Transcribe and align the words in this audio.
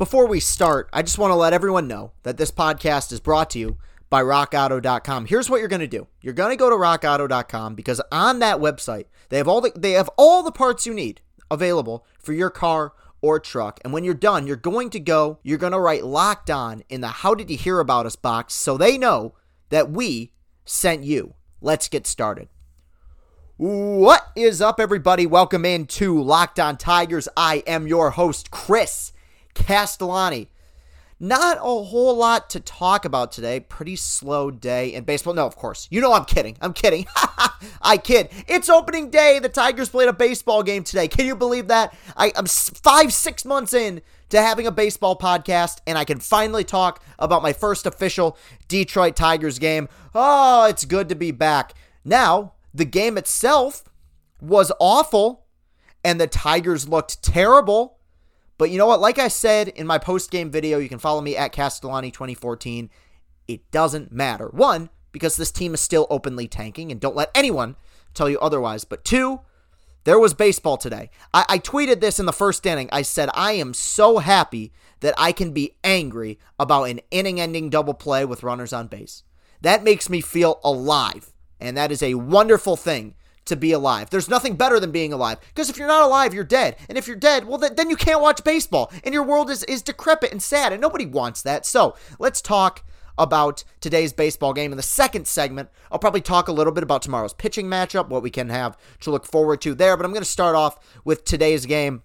Before 0.00 0.26
we 0.26 0.40
start, 0.40 0.88
I 0.94 1.02
just 1.02 1.18
want 1.18 1.30
to 1.30 1.34
let 1.34 1.52
everyone 1.52 1.86
know 1.86 2.12
that 2.22 2.38
this 2.38 2.50
podcast 2.50 3.12
is 3.12 3.20
brought 3.20 3.50
to 3.50 3.58
you 3.58 3.76
by 4.08 4.22
rockauto.com. 4.22 5.26
Here's 5.26 5.50
what 5.50 5.60
you're 5.60 5.68
going 5.68 5.80
to 5.80 5.86
do. 5.86 6.06
You're 6.22 6.32
going 6.32 6.48
to 6.48 6.56
go 6.56 6.70
to 6.70 6.76
rockauto.com 6.76 7.74
because 7.74 8.00
on 8.10 8.38
that 8.38 8.60
website, 8.60 9.08
they 9.28 9.36
have 9.36 9.46
all 9.46 9.60
the 9.60 9.72
they 9.76 9.90
have 9.90 10.08
all 10.16 10.42
the 10.42 10.52
parts 10.52 10.86
you 10.86 10.94
need 10.94 11.20
available 11.50 12.06
for 12.18 12.32
your 12.32 12.48
car 12.48 12.94
or 13.20 13.38
truck. 13.38 13.78
And 13.84 13.92
when 13.92 14.02
you're 14.02 14.14
done, 14.14 14.46
you're 14.46 14.56
going 14.56 14.88
to 14.88 15.00
go, 15.00 15.38
you're 15.42 15.58
going 15.58 15.74
to 15.74 15.78
write 15.78 16.06
locked 16.06 16.48
on 16.48 16.82
in 16.88 17.02
the 17.02 17.08
how 17.08 17.34
did 17.34 17.50
you 17.50 17.58
hear 17.58 17.78
about 17.78 18.06
us 18.06 18.16
box 18.16 18.54
so 18.54 18.78
they 18.78 18.96
know 18.96 19.34
that 19.68 19.90
we 19.90 20.32
sent 20.64 21.04
you. 21.04 21.34
Let's 21.60 21.88
get 21.88 22.06
started. 22.06 22.48
What 23.58 24.28
is 24.34 24.62
up, 24.62 24.80
everybody? 24.80 25.26
Welcome 25.26 25.66
into 25.66 26.22
Locked 26.22 26.58
On 26.58 26.78
Tigers. 26.78 27.28
I 27.36 27.62
am 27.66 27.86
your 27.86 28.12
host, 28.12 28.50
Chris 28.50 29.12
Castellani. 29.64 30.48
Not 31.22 31.58
a 31.58 31.60
whole 31.60 32.16
lot 32.16 32.48
to 32.50 32.60
talk 32.60 33.04
about 33.04 33.30
today. 33.30 33.60
Pretty 33.60 33.94
slow 33.94 34.50
day 34.50 34.94
in 34.94 35.04
baseball. 35.04 35.34
No, 35.34 35.44
of 35.44 35.54
course. 35.54 35.86
You 35.90 36.00
know 36.00 36.14
I'm 36.14 36.24
kidding. 36.24 36.56
I'm 36.62 36.72
kidding. 36.72 37.06
I 37.82 37.98
kid. 37.98 38.30
It's 38.48 38.70
opening 38.70 39.10
day. 39.10 39.38
The 39.38 39.50
Tigers 39.50 39.90
played 39.90 40.08
a 40.08 40.14
baseball 40.14 40.62
game 40.62 40.82
today. 40.82 41.08
Can 41.08 41.26
you 41.26 41.36
believe 41.36 41.68
that? 41.68 41.94
I, 42.16 42.32
I'm 42.34 42.46
five, 42.46 43.12
six 43.12 43.44
months 43.44 43.74
in 43.74 44.00
to 44.30 44.40
having 44.40 44.66
a 44.66 44.72
baseball 44.72 45.14
podcast, 45.14 45.80
and 45.86 45.98
I 45.98 46.04
can 46.04 46.20
finally 46.20 46.64
talk 46.64 47.04
about 47.18 47.42
my 47.42 47.52
first 47.52 47.84
official 47.84 48.38
Detroit 48.66 49.14
Tigers 49.14 49.58
game. 49.58 49.90
Oh, 50.14 50.64
it's 50.64 50.86
good 50.86 51.10
to 51.10 51.14
be 51.14 51.32
back. 51.32 51.74
Now, 52.02 52.54
the 52.72 52.86
game 52.86 53.18
itself 53.18 53.84
was 54.40 54.72
awful, 54.80 55.44
and 56.02 56.18
the 56.18 56.26
Tigers 56.26 56.88
looked 56.88 57.22
terrible. 57.22 57.98
But 58.60 58.70
you 58.70 58.76
know 58.76 58.86
what? 58.86 59.00
Like 59.00 59.18
I 59.18 59.28
said 59.28 59.68
in 59.68 59.86
my 59.86 59.96
post 59.96 60.30
game 60.30 60.50
video, 60.50 60.78
you 60.78 60.90
can 60.90 60.98
follow 60.98 61.22
me 61.22 61.34
at 61.34 61.50
Castellani 61.50 62.10
2014. 62.10 62.90
It 63.48 63.70
doesn't 63.70 64.12
matter. 64.12 64.48
One, 64.48 64.90
because 65.12 65.36
this 65.36 65.50
team 65.50 65.72
is 65.72 65.80
still 65.80 66.06
openly 66.10 66.46
tanking, 66.46 66.92
and 66.92 67.00
don't 67.00 67.16
let 67.16 67.30
anyone 67.34 67.76
tell 68.12 68.28
you 68.28 68.38
otherwise. 68.38 68.84
But 68.84 69.02
two, 69.02 69.40
there 70.04 70.18
was 70.18 70.34
baseball 70.34 70.76
today. 70.76 71.08
I, 71.32 71.46
I 71.48 71.58
tweeted 71.58 72.02
this 72.02 72.20
in 72.20 72.26
the 72.26 72.34
first 72.34 72.66
inning. 72.66 72.90
I 72.92 73.00
said, 73.00 73.30
I 73.32 73.52
am 73.52 73.72
so 73.72 74.18
happy 74.18 74.74
that 75.00 75.14
I 75.16 75.32
can 75.32 75.52
be 75.52 75.76
angry 75.82 76.38
about 76.58 76.90
an 76.90 77.00
inning 77.10 77.40
ending 77.40 77.70
double 77.70 77.94
play 77.94 78.26
with 78.26 78.42
runners 78.42 78.74
on 78.74 78.88
base. 78.88 79.22
That 79.62 79.84
makes 79.84 80.10
me 80.10 80.20
feel 80.20 80.60
alive. 80.62 81.32
And 81.60 81.78
that 81.78 81.90
is 81.90 82.02
a 82.02 82.12
wonderful 82.12 82.76
thing 82.76 83.14
to 83.46 83.56
be 83.56 83.72
alive. 83.72 84.10
There's 84.10 84.28
nothing 84.28 84.56
better 84.56 84.78
than 84.78 84.90
being 84.92 85.12
alive 85.12 85.38
because 85.48 85.70
if 85.70 85.76
you're 85.76 85.88
not 85.88 86.04
alive, 86.04 86.34
you're 86.34 86.44
dead. 86.44 86.76
And 86.88 86.96
if 86.96 87.06
you're 87.06 87.16
dead, 87.16 87.46
well, 87.46 87.58
then, 87.58 87.74
then 87.74 87.90
you 87.90 87.96
can't 87.96 88.20
watch 88.20 88.44
baseball 88.44 88.92
and 89.04 89.14
your 89.14 89.24
world 89.24 89.50
is, 89.50 89.64
is 89.64 89.82
decrepit 89.82 90.32
and 90.32 90.42
sad 90.42 90.72
and 90.72 90.80
nobody 90.80 91.06
wants 91.06 91.42
that. 91.42 91.66
So 91.66 91.96
let's 92.18 92.40
talk 92.40 92.84
about 93.18 93.64
today's 93.80 94.12
baseball 94.12 94.52
game. 94.52 94.72
In 94.72 94.76
the 94.76 94.82
second 94.82 95.26
segment, 95.26 95.68
I'll 95.92 95.98
probably 95.98 96.22
talk 96.22 96.48
a 96.48 96.52
little 96.52 96.72
bit 96.72 96.82
about 96.82 97.02
tomorrow's 97.02 97.34
pitching 97.34 97.66
matchup, 97.66 98.08
what 98.08 98.22
we 98.22 98.30
can 98.30 98.48
have 98.48 98.76
to 99.00 99.10
look 99.10 99.26
forward 99.26 99.60
to 99.62 99.74
there. 99.74 99.96
But 99.96 100.06
I'm 100.06 100.12
going 100.12 100.22
to 100.22 100.28
start 100.28 100.56
off 100.56 100.78
with 101.04 101.24
today's 101.24 101.66
game. 101.66 102.02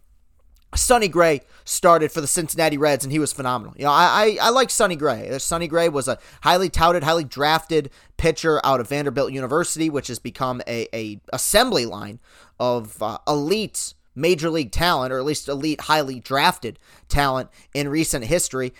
Sonny 0.76 1.08
Gray 1.08 1.42
started 1.64 2.12
for 2.12 2.22
the 2.22 2.28
Cincinnati 2.28 2.78
Reds, 2.78 3.04
and 3.04 3.12
he 3.12 3.20
was 3.20 3.34
phenomenal. 3.34 3.74
You 3.78 3.86
know, 3.86 3.92
I, 3.92 4.38
I, 4.42 4.48
I 4.48 4.50
like 4.50 4.70
Sonny 4.70 4.96
Gray. 4.96 5.38
Sonny 5.40 5.68
Gray 5.68 5.90
was 5.90 6.08
a 6.08 6.20
highly 6.42 6.70
touted, 6.70 7.04
highly 7.04 7.24
drafted 7.24 7.90
pitcher 8.18 8.62
out 8.64 8.80
of 8.80 8.90
Vanderbilt 8.90 9.32
University, 9.32 9.90
which 9.90 10.08
has 10.08 10.20
become 10.20 10.62
a, 10.68 10.88
a 10.94 11.20
assembly 11.34 11.86
line 11.86 12.20
of 12.60 13.02
uh, 13.02 13.18
elite 13.28 13.94
major 14.16 14.50
league 14.50 14.72
talent, 14.72 15.12
or 15.12 15.20
at 15.20 15.26
least 15.26 15.48
elite, 15.50 15.82
highly 15.82 16.20
drafted 16.20 16.80
talent 17.10 17.50
in 17.74 17.90
recent 17.90 18.26
history. 18.26 18.74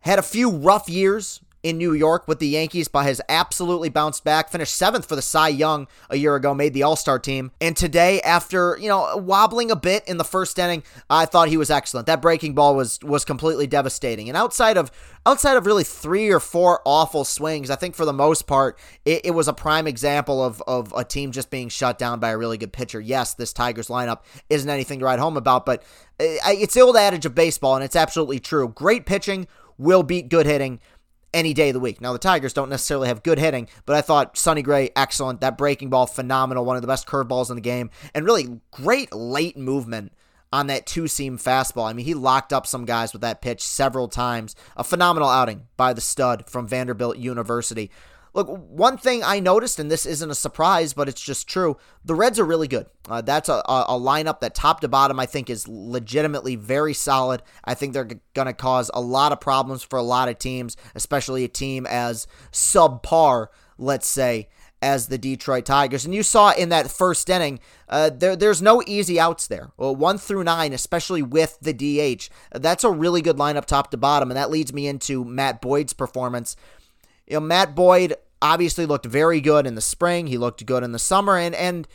Had 0.00 0.18
a 0.18 0.22
few 0.22 0.50
rough 0.50 0.88
years 0.88 1.40
in 1.66 1.78
New 1.78 1.92
York 1.92 2.28
with 2.28 2.38
the 2.38 2.46
Yankees, 2.46 2.86
but 2.86 3.02
has 3.02 3.20
absolutely 3.28 3.88
bounced 3.88 4.22
back. 4.22 4.50
Finished 4.50 4.76
seventh 4.76 5.04
for 5.04 5.16
the 5.16 5.22
Cy 5.22 5.48
Young 5.48 5.88
a 6.08 6.16
year 6.16 6.36
ago, 6.36 6.54
made 6.54 6.74
the 6.74 6.84
All 6.84 6.94
Star 6.94 7.18
team. 7.18 7.50
And 7.60 7.76
today, 7.76 8.20
after 8.20 8.78
you 8.80 8.88
know 8.88 9.16
wobbling 9.16 9.72
a 9.72 9.76
bit 9.76 10.06
in 10.06 10.16
the 10.16 10.24
first 10.24 10.60
inning, 10.60 10.84
I 11.10 11.26
thought 11.26 11.48
he 11.48 11.56
was 11.56 11.68
excellent. 11.68 12.06
That 12.06 12.22
breaking 12.22 12.54
ball 12.54 12.76
was 12.76 13.00
was 13.02 13.24
completely 13.24 13.66
devastating. 13.66 14.28
And 14.28 14.36
outside 14.36 14.76
of 14.76 14.92
outside 15.26 15.56
of 15.56 15.66
really 15.66 15.82
three 15.82 16.30
or 16.30 16.38
four 16.38 16.82
awful 16.84 17.24
swings, 17.24 17.68
I 17.68 17.74
think 17.74 17.96
for 17.96 18.04
the 18.04 18.12
most 18.12 18.46
part, 18.46 18.78
it, 19.04 19.22
it 19.24 19.30
was 19.32 19.48
a 19.48 19.52
prime 19.52 19.88
example 19.88 20.44
of 20.44 20.62
of 20.68 20.94
a 20.96 21.02
team 21.02 21.32
just 21.32 21.50
being 21.50 21.68
shut 21.68 21.98
down 21.98 22.20
by 22.20 22.30
a 22.30 22.38
really 22.38 22.58
good 22.58 22.72
pitcher. 22.72 23.00
Yes, 23.00 23.34
this 23.34 23.52
Tigers 23.52 23.88
lineup 23.88 24.20
isn't 24.48 24.70
anything 24.70 25.00
to 25.00 25.04
write 25.04 25.18
home 25.18 25.36
about, 25.36 25.66
but 25.66 25.82
eh, 26.20 26.38
it's 26.46 26.74
the 26.74 26.80
old 26.82 26.96
adage 26.96 27.26
of 27.26 27.34
baseball, 27.34 27.74
and 27.74 27.82
it's 27.82 27.96
absolutely 27.96 28.38
true. 28.38 28.68
Great 28.68 29.04
pitching 29.04 29.48
will 29.78 30.02
beat 30.02 30.28
good 30.28 30.46
hitting 30.46 30.80
any 31.34 31.54
day 31.54 31.68
of 31.68 31.74
the 31.74 31.80
week. 31.80 32.00
Now, 32.00 32.12
the 32.12 32.18
Tigers 32.18 32.52
don't 32.52 32.70
necessarily 32.70 33.08
have 33.08 33.22
good 33.22 33.38
hitting, 33.38 33.68
but 33.84 33.96
I 33.96 34.00
thought 34.00 34.38
Sonny 34.38 34.62
Gray, 34.62 34.90
excellent. 34.96 35.40
That 35.40 35.58
breaking 35.58 35.90
ball, 35.90 36.06
phenomenal. 36.06 36.64
One 36.64 36.76
of 36.76 36.82
the 36.82 36.88
best 36.88 37.06
curveballs 37.06 37.50
in 37.50 37.56
the 37.56 37.62
game. 37.62 37.90
And 38.14 38.24
really 38.24 38.60
great 38.70 39.12
late 39.12 39.56
movement 39.56 40.12
on 40.52 40.68
that 40.68 40.86
two 40.86 41.08
seam 41.08 41.38
fastball. 41.38 41.88
I 41.88 41.92
mean, 41.92 42.06
he 42.06 42.14
locked 42.14 42.52
up 42.52 42.66
some 42.66 42.84
guys 42.84 43.12
with 43.12 43.22
that 43.22 43.42
pitch 43.42 43.62
several 43.62 44.08
times. 44.08 44.54
A 44.76 44.84
phenomenal 44.84 45.28
outing 45.28 45.66
by 45.76 45.92
the 45.92 46.00
stud 46.00 46.46
from 46.48 46.66
Vanderbilt 46.66 47.18
University. 47.18 47.90
Look, 48.36 48.48
one 48.48 48.98
thing 48.98 49.24
I 49.24 49.40
noticed, 49.40 49.78
and 49.78 49.90
this 49.90 50.04
isn't 50.04 50.30
a 50.30 50.34
surprise, 50.34 50.92
but 50.92 51.08
it's 51.08 51.22
just 51.22 51.48
true, 51.48 51.78
the 52.04 52.14
Reds 52.14 52.38
are 52.38 52.44
really 52.44 52.68
good. 52.68 52.84
Uh, 53.08 53.22
that's 53.22 53.48
a, 53.48 53.62
a, 53.66 53.98
lineup 53.98 54.40
that 54.40 54.54
top 54.54 54.80
to 54.80 54.88
bottom 54.88 55.18
I 55.18 55.24
think 55.24 55.48
is 55.48 55.66
legitimately 55.66 56.54
very 56.56 56.92
solid. 56.92 57.42
I 57.64 57.72
think 57.72 57.94
they're 57.94 58.04
g- 58.04 58.20
going 58.34 58.44
to 58.44 58.52
cause 58.52 58.90
a 58.92 59.00
lot 59.00 59.32
of 59.32 59.40
problems 59.40 59.82
for 59.82 59.98
a 59.98 60.02
lot 60.02 60.28
of 60.28 60.38
teams, 60.38 60.76
especially 60.94 61.44
a 61.44 61.48
team 61.48 61.86
as 61.86 62.26
subpar, 62.52 63.46
let's 63.78 64.06
say, 64.06 64.50
as 64.82 65.06
the 65.08 65.16
Detroit 65.16 65.64
Tigers. 65.64 66.04
And 66.04 66.14
you 66.14 66.22
saw 66.22 66.52
in 66.52 66.68
that 66.68 66.90
first 66.90 67.30
inning, 67.30 67.58
uh, 67.88 68.10
there, 68.12 68.36
there's 68.36 68.60
no 68.60 68.82
easy 68.86 69.18
outs 69.18 69.46
there. 69.46 69.70
Well, 69.78 69.96
one 69.96 70.18
through 70.18 70.44
nine, 70.44 70.74
especially 70.74 71.22
with 71.22 71.58
the 71.62 71.72
DH, 71.72 72.28
that's 72.52 72.84
a 72.84 72.90
really 72.90 73.22
good 73.22 73.36
lineup 73.36 73.64
top 73.64 73.90
to 73.92 73.96
bottom. 73.96 74.30
And 74.30 74.36
that 74.36 74.50
leads 74.50 74.74
me 74.74 74.86
into 74.86 75.24
Matt 75.24 75.62
Boyd's 75.62 75.94
performance. 75.94 76.54
You 77.26 77.36
know, 77.36 77.40
Matt 77.40 77.74
Boyd 77.74 78.14
obviously 78.42 78.86
looked 78.86 79.06
very 79.06 79.40
good 79.40 79.66
in 79.66 79.74
the 79.74 79.80
spring. 79.80 80.26
He 80.26 80.38
looked 80.38 80.64
good 80.66 80.82
in 80.82 80.92
the 80.92 80.98
summer, 80.98 81.36
and 81.36 81.54
and 81.54 81.88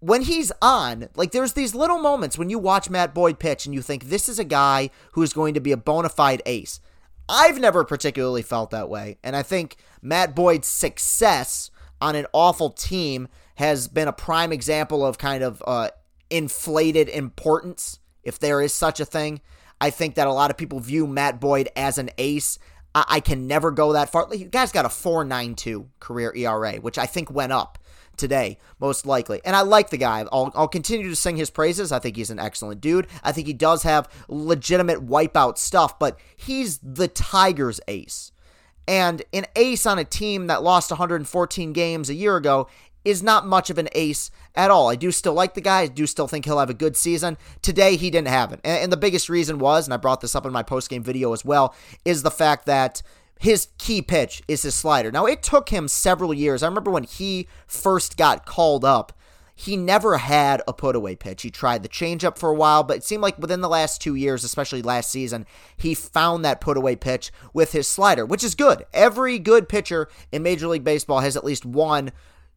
when 0.00 0.22
he's 0.22 0.50
on, 0.60 1.08
like 1.14 1.30
there's 1.30 1.52
these 1.52 1.74
little 1.74 1.98
moments 1.98 2.36
when 2.36 2.50
you 2.50 2.58
watch 2.58 2.90
Matt 2.90 3.14
Boyd 3.14 3.38
pitch 3.38 3.66
and 3.66 3.74
you 3.74 3.82
think 3.82 4.04
this 4.04 4.28
is 4.28 4.38
a 4.38 4.44
guy 4.44 4.90
who's 5.12 5.32
going 5.32 5.54
to 5.54 5.60
be 5.60 5.72
a 5.72 5.76
bona 5.76 6.08
fide 6.08 6.42
ace. 6.44 6.80
I've 7.28 7.60
never 7.60 7.84
particularly 7.84 8.42
felt 8.42 8.70
that 8.70 8.88
way, 8.88 9.18
and 9.22 9.36
I 9.36 9.42
think 9.42 9.76
Matt 10.02 10.34
Boyd's 10.34 10.66
success 10.66 11.70
on 12.00 12.16
an 12.16 12.26
awful 12.32 12.70
team 12.70 13.28
has 13.56 13.86
been 13.86 14.08
a 14.08 14.12
prime 14.12 14.52
example 14.52 15.06
of 15.06 15.18
kind 15.18 15.44
of 15.44 15.62
uh, 15.66 15.90
inflated 16.30 17.08
importance, 17.08 18.00
if 18.24 18.38
there 18.38 18.60
is 18.60 18.74
such 18.74 18.98
a 18.98 19.04
thing. 19.04 19.40
I 19.80 19.90
think 19.90 20.14
that 20.16 20.26
a 20.26 20.32
lot 20.32 20.50
of 20.50 20.56
people 20.56 20.80
view 20.80 21.06
Matt 21.06 21.40
Boyd 21.40 21.68
as 21.76 21.98
an 21.98 22.10
ace. 22.18 22.58
I, 22.94 23.04
I 23.08 23.20
can 23.20 23.46
never 23.46 23.70
go 23.70 23.92
that 23.92 24.10
far. 24.10 24.26
The 24.28 24.44
guy's 24.44 24.72
got 24.72 24.84
a 24.84 24.88
4.92 24.88 25.86
career 26.00 26.34
ERA, 26.34 26.74
which 26.76 26.98
I 26.98 27.06
think 27.06 27.30
went 27.30 27.52
up 27.52 27.78
today, 28.16 28.58
most 28.78 29.06
likely. 29.06 29.40
And 29.44 29.56
I 29.56 29.62
like 29.62 29.90
the 29.90 29.96
guy. 29.96 30.26
I'll, 30.32 30.52
I'll 30.54 30.68
continue 30.68 31.08
to 31.08 31.16
sing 31.16 31.36
his 31.36 31.50
praises. 31.50 31.92
I 31.92 31.98
think 31.98 32.16
he's 32.16 32.30
an 32.30 32.38
excellent 32.38 32.80
dude. 32.80 33.06
I 33.22 33.32
think 33.32 33.46
he 33.46 33.52
does 33.52 33.82
have 33.82 34.08
legitimate 34.28 35.06
wipeout 35.06 35.58
stuff, 35.58 35.98
but 35.98 36.18
he's 36.36 36.78
the 36.78 37.08
Tigers 37.08 37.80
ace. 37.88 38.32
And 38.88 39.22
an 39.32 39.46
ace 39.54 39.86
on 39.86 39.98
a 39.98 40.04
team 40.04 40.48
that 40.48 40.62
lost 40.62 40.90
114 40.90 41.72
games 41.72 42.10
a 42.10 42.14
year 42.14 42.36
ago 42.36 42.68
is 43.04 43.22
not 43.22 43.46
much 43.46 43.70
of 43.70 43.78
an 43.78 43.88
ace 43.92 44.30
at 44.54 44.70
all. 44.70 44.88
I 44.88 44.96
do 44.96 45.10
still 45.10 45.34
like 45.34 45.54
the 45.54 45.60
guy. 45.60 45.80
I 45.80 45.86
do 45.86 46.06
still 46.06 46.28
think 46.28 46.44
he'll 46.44 46.58
have 46.58 46.70
a 46.70 46.74
good 46.74 46.96
season. 46.96 47.36
Today, 47.62 47.96
he 47.96 48.10
didn't 48.10 48.28
have 48.28 48.52
it. 48.52 48.60
And, 48.64 48.92
the 48.92 48.96
biggest 48.96 49.28
reason 49.28 49.58
was, 49.58 49.86
and 49.86 49.94
I 49.94 49.96
brought 49.96 50.20
this 50.20 50.34
up 50.34 50.46
in 50.46 50.52
my 50.52 50.62
post-game 50.62 51.02
video 51.02 51.32
as 51.32 51.44
well, 51.44 51.74
is 52.04 52.22
the 52.22 52.30
fact 52.30 52.66
that 52.66 53.02
his 53.40 53.68
key 53.78 54.02
pitch 54.02 54.42
is 54.46 54.62
his 54.62 54.74
slider. 54.74 55.10
Now, 55.10 55.26
it 55.26 55.42
took 55.42 55.70
him 55.70 55.88
several 55.88 56.32
years. 56.32 56.62
I 56.62 56.68
remember 56.68 56.90
when 56.90 57.04
he 57.04 57.48
first 57.66 58.16
got 58.16 58.46
called 58.46 58.84
up, 58.84 59.12
he 59.54 59.76
never 59.76 60.16
had 60.16 60.62
a 60.66 60.72
put 60.72 60.96
away 60.96 61.14
pitch. 61.14 61.42
He 61.42 61.50
tried 61.50 61.82
the 61.82 61.88
changeup 61.88 62.38
for 62.38 62.48
a 62.48 62.54
while, 62.54 62.82
but 62.82 62.96
it 62.98 63.04
seemed 63.04 63.22
like 63.22 63.38
within 63.38 63.60
the 63.60 63.68
last 63.68 64.00
two 64.00 64.14
years, 64.14 64.44
especially 64.44 64.80
last 64.80 65.10
season, 65.10 65.46
he 65.76 65.94
found 65.94 66.44
that 66.44 66.60
put 66.60 66.76
away 66.76 66.96
pitch 66.96 67.30
with 67.52 67.72
his 67.72 67.86
slider, 67.86 68.24
which 68.24 68.42
is 68.42 68.54
good. 68.54 68.86
Every 68.92 69.38
good 69.38 69.68
pitcher 69.68 70.08
in 70.32 70.42
Major 70.42 70.68
League 70.68 70.84
Baseball 70.84 71.20
has 71.20 71.36
at 71.36 71.44
least 71.44 71.66
one 71.66 72.12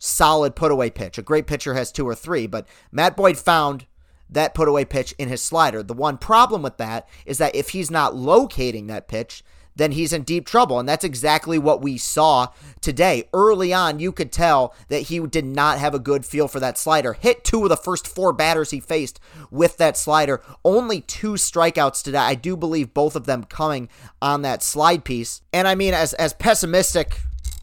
solid 0.06 0.56
put 0.56 0.72
away 0.72 0.90
pitch. 0.90 1.18
A 1.18 1.24
great 1.24 1.48
pitcher 1.48 1.74
has 1.74 1.92
two 1.92 2.08
or 2.08 2.16
three, 2.16 2.48
but 2.48 2.68
Matt 2.92 3.16
Boyd 3.16 3.38
found 3.38 3.86
that 4.30 4.54
put 4.54 4.68
away 4.68 4.86
pitch 4.86 5.14
in 5.18 5.30
his 5.30 5.42
slider. 5.42 5.84
The 5.84 5.94
one 5.94 6.18
problem 6.18 6.62
with 6.62 6.78
that 6.78 7.08
is 7.26 7.38
that 7.38 7.56
if 7.56 7.70
he's 7.70 7.92
not 7.92 8.16
locating 8.16 8.88
that 8.88 9.08
pitch, 9.08 9.44
then 9.76 9.92
he's 9.92 10.14
in 10.14 10.24
deep 10.24 10.46
trouble. 10.46 10.80
And 10.80 10.88
that's 10.88 11.04
exactly 11.04 11.60
what 11.60 11.82
we 11.82 11.98
saw 11.98 12.48
today. 12.82 13.28
Early 13.34 13.74
on, 13.74 14.00
you 14.00 14.12
could 14.12 14.32
tell 14.32 14.74
that 14.88 15.04
he 15.04 15.20
did 15.28 15.46
not 15.46 15.80
have 15.80 15.94
a 15.94 16.00
good 16.00 16.26
feel 16.26 16.48
for 16.48 16.60
that 16.62 16.78
slider. 16.78 17.14
Hit 17.14 17.44
two 17.44 17.64
of 17.64 17.70
the 17.70 17.78
first 17.78 18.08
four 18.08 18.32
batters 18.32 18.72
he 18.72 18.80
faced 18.80 19.20
with 19.52 19.78
that 19.78 19.98
slider. 19.98 20.42
Only 20.64 21.02
two 21.02 21.34
strikeouts 21.34 22.04
today. 22.04 22.18
I 22.20 22.36
do 22.36 22.56
believe 22.56 22.94
both 22.94 23.16
of 23.16 23.26
them 23.26 23.44
coming 23.44 23.90
on 24.22 24.44
that 24.44 24.64
slide 24.64 25.04
piece. 25.04 25.42
And 25.52 25.68
I 25.68 25.76
mean, 25.76 25.94
as, 25.94 26.14
as 26.14 26.34
pessimistic 26.34 27.20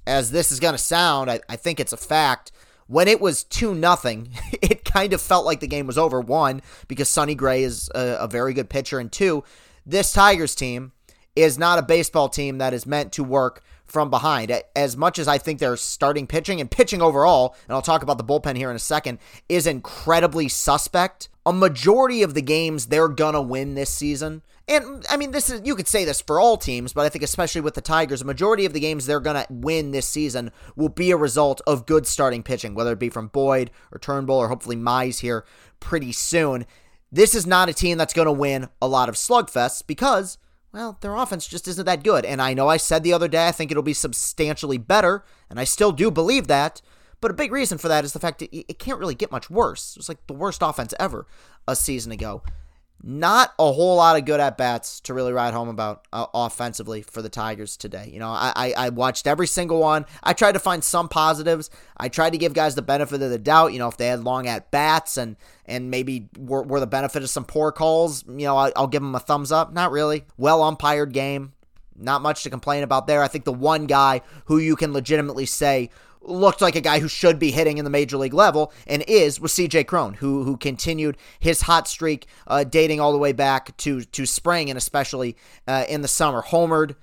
as 0.07 0.31
this 0.31 0.53
is 0.53 0.61
going 0.61 0.75
to 0.75 0.79
sound, 0.79 1.31
I, 1.31 1.41
I 1.49 1.57
think 1.57 1.81
it's 1.81 1.93
a 1.93 1.97
fact 1.97 2.53
when 2.87 3.09
it 3.09 3.21
was 3.21 3.45
2 3.45 3.75
nothing, 3.75 4.29
it 4.63 4.85
kind 4.85 5.13
of 5.13 5.21
felt 5.21 5.47
like 5.47 5.61
the 5.61 5.67
game 5.67 5.87
was 5.87 5.99
over. 5.99 6.21
One, 6.21 6.63
because 6.89 7.09
Sonny 7.09 7.35
Gray 7.35 7.63
is 7.63 7.91
a, 7.95 8.19
a, 8.21 8.29
very 8.29 8.53
good 8.53 8.69
pitcher, 8.69 8.99
and 8.99 9.11
two, 9.11 9.45
this 9.87 10.13
Tigers 10.13 10.55
team 10.55 10.93
is 11.35 11.59
not 11.59 11.79
a 11.79 11.83
baseball 11.83 12.29
team 12.29 12.59
that 12.59 12.75
is 12.75 12.85
meant 12.85 13.13
to 13.13 13.25
work 13.25 13.63
from 13.87 14.11
behind. 14.11 14.53
As 14.77 14.97
much 14.97 15.19
as 15.19 15.29
I 15.29 15.39
think 15.39 15.59
their 15.59 15.77
starting 15.77 16.27
pitching 16.27 16.61
and 16.61 16.71
pitching 16.71 17.01
overall, 17.01 17.57
and 17.67 17.75
I'll 17.75 17.83
talk 17.83 18.03
about 18.03 18.19
the 18.19 18.25
bullpen 18.25 18.57
here 18.57 18.71
in 18.71 18.77
a 18.77 18.81
second, 18.81 19.19
is 19.49 19.67
incredibly 19.67 20.49
suspect. 20.49 21.29
A 21.47 21.53
majority 21.53 22.23
of 22.23 22.35
the 22.35 22.43
games 22.43 22.87
they're 22.87 23.09
gonna 23.09 23.43
win 23.43 23.75
this 23.75 23.91
season, 23.91 24.43
and 24.69 25.05
I 25.11 25.17
mean 25.17 25.33
this 25.33 25.51
is 25.51 25.63
you 25.65 25.75
could 25.75 25.89
say 25.89 26.05
this 26.05 26.21
for 26.21 26.39
all 26.39 26.57
teams, 26.57 26.93
but 26.93 27.05
I 27.05 27.09
think 27.09 27.25
especially 27.25 27.61
with 27.61 27.75
the 27.75 27.81
Tigers, 27.81 28.23
a 28.23 28.25
majority 28.25 28.65
of 28.65 28.73
the 28.73 28.81
games 28.81 29.07
they're 29.07 29.21
gonna 29.21 29.47
win 29.51 29.91
this 29.91 30.07
season 30.07 30.53
will 30.77 30.89
be 30.89 31.11
a 31.11 31.17
result 31.17 31.61
of 31.67 31.87
good 31.87 32.07
starting 32.07 32.43
pitching, 32.43 32.75
whether 32.75 32.93
it 32.93 32.99
be 32.99 33.11
from 33.11 33.29
Boyd 33.29 33.71
or 33.91 33.99
Turnbull 33.99 34.39
or 34.39 34.49
hopefully 34.49 34.77
Mize 34.77 35.21
here 35.21 35.45
pretty 35.81 36.13
soon. 36.13 36.67
This 37.11 37.35
is 37.35 37.47
not 37.47 37.69
a 37.69 37.75
team 37.75 37.99
that's 37.99 38.15
gonna 38.15 38.33
win 38.33 38.69
a 38.81 38.89
lot 38.89 39.09
of 39.09 39.17
slugfests 39.17 39.87
because 39.87 40.39
well, 40.73 40.97
their 41.03 41.15
offense 41.17 41.47
just 41.47 41.69
isn't 41.69 41.85
that 41.85 42.03
good. 42.03 42.25
And 42.25 42.41
I 42.41 42.55
know 42.55 42.69
I 42.69 42.79
said 42.79 43.03
the 43.03 43.13
other 43.13 43.29
day 43.29 43.47
I 43.47 43.53
think 43.53 43.71
it'll 43.71 43.83
be 43.83 43.93
substantially 43.93 44.79
better, 44.79 45.23
and 45.51 45.61
I 45.61 45.65
still 45.65 45.93
do 45.93 46.11
believe 46.11 46.47
that. 46.47 46.81
But 47.21 47.31
a 47.31 47.35
big 47.35 47.53
reason 47.53 47.79
for 47.79 47.89
that 47.89 48.05
is 48.05 48.15
the 48.15 48.19
fact 48.19 48.39
that 48.39 48.53
it 48.53 48.79
can't 48.79 48.99
really 48.99 49.15
get 49.15 49.31
much 49.31 49.51
worse. 49.51 49.95
It 49.95 50.01
was 50.01 50.09
like 50.09 50.27
the 50.27 50.33
worst 50.33 50.63
offense 50.63 50.95
ever 50.99 51.27
a 51.69 51.77
season 51.77 52.11
ago 52.11 52.43
not 53.03 53.53
a 53.59 53.73
whole 53.73 53.97
lot 53.97 54.17
of 54.17 54.25
good 54.25 54.39
at 54.39 54.57
bats 54.57 55.01
to 55.01 55.15
really 55.15 55.33
ride 55.33 55.55
home 55.55 55.69
about 55.69 56.07
uh, 56.13 56.27
offensively 56.33 57.03
for 57.03 57.21
the 57.21 57.29
Tigers 57.29 57.77
today. 57.77 58.09
You 58.13 58.21
know, 58.21 58.29
I, 58.29 58.53
I, 58.55 58.75
I 58.77 58.89
watched 58.91 59.27
every 59.27 59.47
single 59.47 59.81
one. 59.81 60.07
I 60.23 60.33
tried 60.33 60.53
to 60.53 60.61
find 60.61 60.85
some 60.85 61.09
positives. 61.09 61.69
I 61.97 62.09
tried 62.09 62.31
to 62.31 62.39
give 62.39 62.55
guys 62.55 62.75
the 62.75 62.83
benefit 62.83 63.21
of 63.21 63.31
the 63.31 63.39
doubt. 63.39 63.73
You 63.73 63.81
know, 63.81 63.89
if 63.89 63.97
they 63.97 64.07
had 64.07 64.23
long 64.23 64.47
at 64.47 64.71
bats 64.71 65.17
and 65.17 65.37
and 65.67 65.91
maybe 65.91 66.29
were, 66.39 66.63
were 66.63 66.81
the 66.81 66.87
benefit 66.87 67.23
of 67.23 67.31
some 67.31 67.45
poor 67.45 67.73
calls, 67.73 68.25
you 68.27 68.47
know, 68.47 68.57
I, 68.57 68.73
I'll 68.77 68.87
give 68.87 69.03
them 69.03 69.15
a 69.15 69.21
thumbs 69.21 69.51
up. 69.51 69.73
Not 69.73 69.91
really. 69.91 70.25
Well 70.37 70.63
umpired 70.63 71.13
game. 71.13 71.53
Not 71.97 72.23
much 72.23 72.43
to 72.45 72.51
complain 72.51 72.83
about 72.83 73.07
there. 73.07 73.23
I 73.23 73.29
think 73.29 73.45
the 73.45 73.53
one 73.53 73.87
guy 73.87 74.23
who 74.47 74.59
you 74.59 74.77
can 74.77 74.93
legitimately 74.93 75.47
say 75.47 75.91
looked 76.25 76.61
like 76.61 76.77
a 76.77 76.81
guy 76.81 77.01
who 77.01 77.09
should 77.09 77.39
be 77.39 77.51
hitting 77.51 77.79
in 77.79 77.85
the 77.85 77.91
major 77.91 78.17
league 78.17 78.35
level 78.35 78.73
and 78.87 79.03
is 79.09 79.41
was 79.41 79.53
CJ 79.53 79.87
Cron, 79.87 80.15
who 80.15 80.45
who 80.45 80.57
continued 80.57 81.17
his 81.39 81.63
hot 81.63 81.89
streak, 81.89 82.27
uh, 82.47 82.65
dating 82.65 83.01
all 83.01 83.13
the 83.13 83.19
way 83.19 83.33
back 83.33 83.77
to 83.79 84.03
to 84.03 84.27
spring 84.27 84.71
and 84.71 84.77
especially 84.77 85.37
uh, 85.67 85.85
in 85.89 86.03
the 86.03 86.09
summer. 86.09 86.43
Homered 86.43 86.97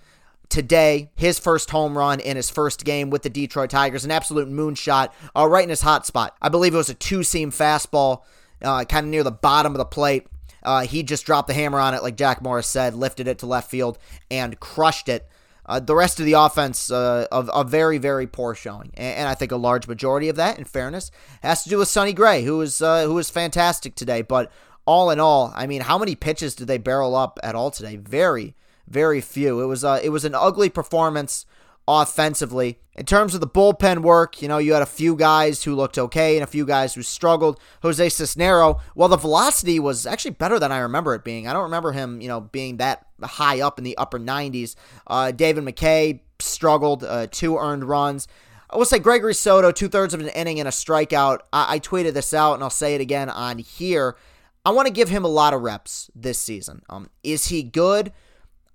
today, 0.50 1.12
his 1.16 1.40
first 1.40 1.70
home 1.70 1.98
run 1.98 2.20
in 2.20 2.36
his 2.36 2.50
first 2.50 2.84
game 2.84 3.10
with 3.10 3.22
the 3.22 3.30
Detroit 3.30 3.70
Tigers, 3.70 4.04
an 4.04 4.12
absolute 4.12 4.50
moonshot, 4.50 5.10
uh, 5.36 5.48
right 5.48 5.64
in 5.64 5.70
his 5.70 5.82
hot 5.82 6.06
spot. 6.06 6.36
I 6.42 6.50
believe 6.50 6.74
it 6.74 6.78
was 6.78 6.90
a 6.90 6.96
two 6.96 7.24
seam 7.24 7.52
fastball, 7.52 8.24
uh, 8.62 8.84
kind 8.86 9.06
of 9.06 9.12
near 9.12 9.24
the 9.24 9.32
bottom 9.32 9.74
of 9.74 9.78
the 9.78 9.86
plate. 9.86 10.28
Uh, 10.62 10.82
he 10.82 11.04
just 11.04 11.26
dropped 11.26 11.48
the 11.48 11.54
hammer 11.54 11.80
on 11.80 11.94
it, 11.94 12.04
like 12.04 12.18
Jack 12.18 12.42
Morris 12.42 12.68
said, 12.68 12.94
lifted 12.94 13.28
it 13.28 13.40
to 13.40 13.46
left 13.46 13.72
field 13.72 13.98
and 14.30 14.60
crushed 14.60 15.08
it. 15.08 15.28
Uh, 15.70 15.80
the 15.80 15.96
rest 15.96 16.20
of 16.20 16.26
the 16.26 16.34
offense, 16.34 16.90
uh, 16.90 17.28
a 17.32 17.64
very, 17.64 18.00
very 18.00 18.26
poor 18.26 18.56
showing, 18.56 18.92
and, 18.96 19.18
and, 19.20 19.28
I 19.28 19.36
think 19.36 19.52
a 19.52 19.56
large 19.56 19.88
majority 19.88 20.28
of 20.28 20.36
that, 20.38 20.58
in 20.58 20.66
fairness, 20.66 21.12
has 21.44 21.62
to 21.62 21.70
do 21.70 21.78
with 21.78 21.88
Sonny 21.88 22.12
Gray, 22.12 22.42
who 22.44 22.58
was 22.58 22.82
uh, 22.82 23.04
who 23.06 23.14
was 23.14 23.30
fantastic 23.30 23.94
today. 23.94 24.24
But 24.24 24.52
all 24.88 25.12
in 25.12 25.20
all, 25.20 25.54
I 25.56 25.68
mean, 25.68 25.82
how 25.82 26.00
many 26.00 26.16
pitches 26.16 26.56
did 26.56 26.66
they 26.66 26.80
barrel 26.80 27.16
up 27.16 27.38
at 27.44 27.54
all 27.54 27.70
today? 27.70 27.98
Very, 27.98 28.56
very 28.88 29.22
few. 29.22 29.62
It 29.62 29.68
was 29.68 29.84
uh, 29.84 30.00
it 30.02 30.10
was 30.10 30.26
an 30.26 30.34
ugly 30.34 30.70
performance 30.70 31.46
offensively. 31.90 32.80
In 32.96 33.06
terms 33.06 33.34
of 33.34 33.42
the 33.42 33.48
bullpen 33.48 34.00
work, 34.00 34.42
you 34.42 34.48
know, 34.48 34.60
you 34.60 34.74
had 34.74 34.82
a 34.82 34.86
few 34.86 35.16
guys 35.16 35.64
who 35.64 35.74
looked 35.74 35.98
okay 35.98 36.36
and 36.36 36.44
a 36.44 36.48
few 36.48 36.66
guys 36.66 36.94
who 36.94 37.02
struggled. 37.02 37.60
Jose 37.82 38.06
Cisnero, 38.06 38.80
well, 38.94 39.08
the 39.08 39.18
velocity 39.18 39.80
was 39.80 40.06
actually 40.06 40.32
better 40.32 40.60
than 40.60 40.72
I 40.72 40.80
remember 40.80 41.16
it 41.16 41.24
being. 41.24 41.48
I 41.48 41.54
don't 41.54 41.64
remember 41.64 41.92
him, 41.94 42.22
you 42.22 42.28
know, 42.28 42.42
being 42.42 42.78
that 42.78 43.08
high 43.24 43.62
up 43.62 43.80
in 43.80 43.86
the 43.86 43.98
upper 43.98 44.20
90s. 44.20 44.76
Uh, 45.08 45.32
David 45.32 45.64
McKay 45.64 46.20
struggled, 46.40 47.04
uh, 47.04 47.28
two 47.32 47.58
earned 47.58 47.86
runs. 47.86 48.28
I 48.70 48.78
will 48.78 48.86
say 48.86 49.00
Gregory 49.00 49.34
Soto, 49.34 49.72
two 49.72 49.90
thirds 49.90 50.14
of 50.14 50.20
an 50.20 50.28
inning 50.30 50.60
and 50.60 50.68
a 50.68 50.72
strikeout. 50.72 51.40
I-, 51.52 51.76
I 51.76 51.80
tweeted 51.80 52.14
this 52.14 52.34
out 52.34 52.54
and 52.54 52.64
I'll 52.64 52.70
say 52.70 52.94
it 52.94 53.02
again 53.02 53.30
on 53.30 53.58
here. 53.58 54.16
I 54.64 54.72
want 54.72 54.88
to 54.88 54.94
give 54.94 55.10
him 55.10 55.26
a 55.26 55.30
lot 55.30 55.54
of 55.54 55.62
reps 55.62 56.12
this 56.14 56.38
season. 56.38 56.84
Um, 56.90 57.10
is 57.24 57.48
he 57.48 57.64
good? 57.64 58.12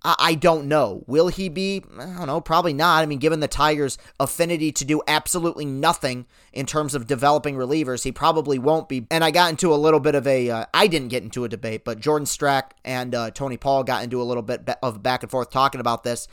I 0.05 0.35
don't 0.35 0.69
know. 0.69 1.03
Will 1.07 1.29
he 1.29 1.49
be? 1.49 1.83
I 1.99 2.05
don't 2.05 2.27
know. 2.27 2.41
Probably 2.41 2.75
not. 2.75 3.03
I 3.03 3.07
mean, 3.07 3.19
given 3.19 3.41
the 3.41 3.49
Tigers' 3.49 3.97
affinity 4.21 4.71
to 4.73 4.85
do 4.85 5.01
absolutely 5.09 5.65
nothing 5.65 6.27
in 6.53 6.67
terms 6.67 6.95
of 6.95 7.07
developing 7.07 7.55
relievers, 7.55 8.05
he 8.05 8.13
probably 8.13 8.59
won't 8.59 8.87
be. 8.87 9.07
And 9.11 9.25
I 9.25 9.31
got 9.31 9.49
into 9.49 9.73
a 9.73 9.77
little 9.77 10.01
bit 10.01 10.15
of 10.15 10.27
a. 10.27 10.51
Uh, 10.51 10.67
I 10.75 10.89
didn't 10.89 11.09
get 11.09 11.23
into 11.23 11.45
a 11.45 11.49
debate, 11.49 11.85
but 11.85 12.01
Jordan 12.01 12.27
Strack 12.27 12.73
and 12.85 13.15
uh, 13.15 13.31
Tony 13.31 13.57
Paul 13.57 13.83
got 13.83 14.05
into 14.05 14.21
a 14.21 14.25
little 14.25 14.43
bit 14.43 14.69
of 14.83 15.03
back 15.03 15.23
and 15.23 15.31
forth 15.31 15.51
talking 15.51 15.81
about 15.81 16.05
this. 16.05 16.29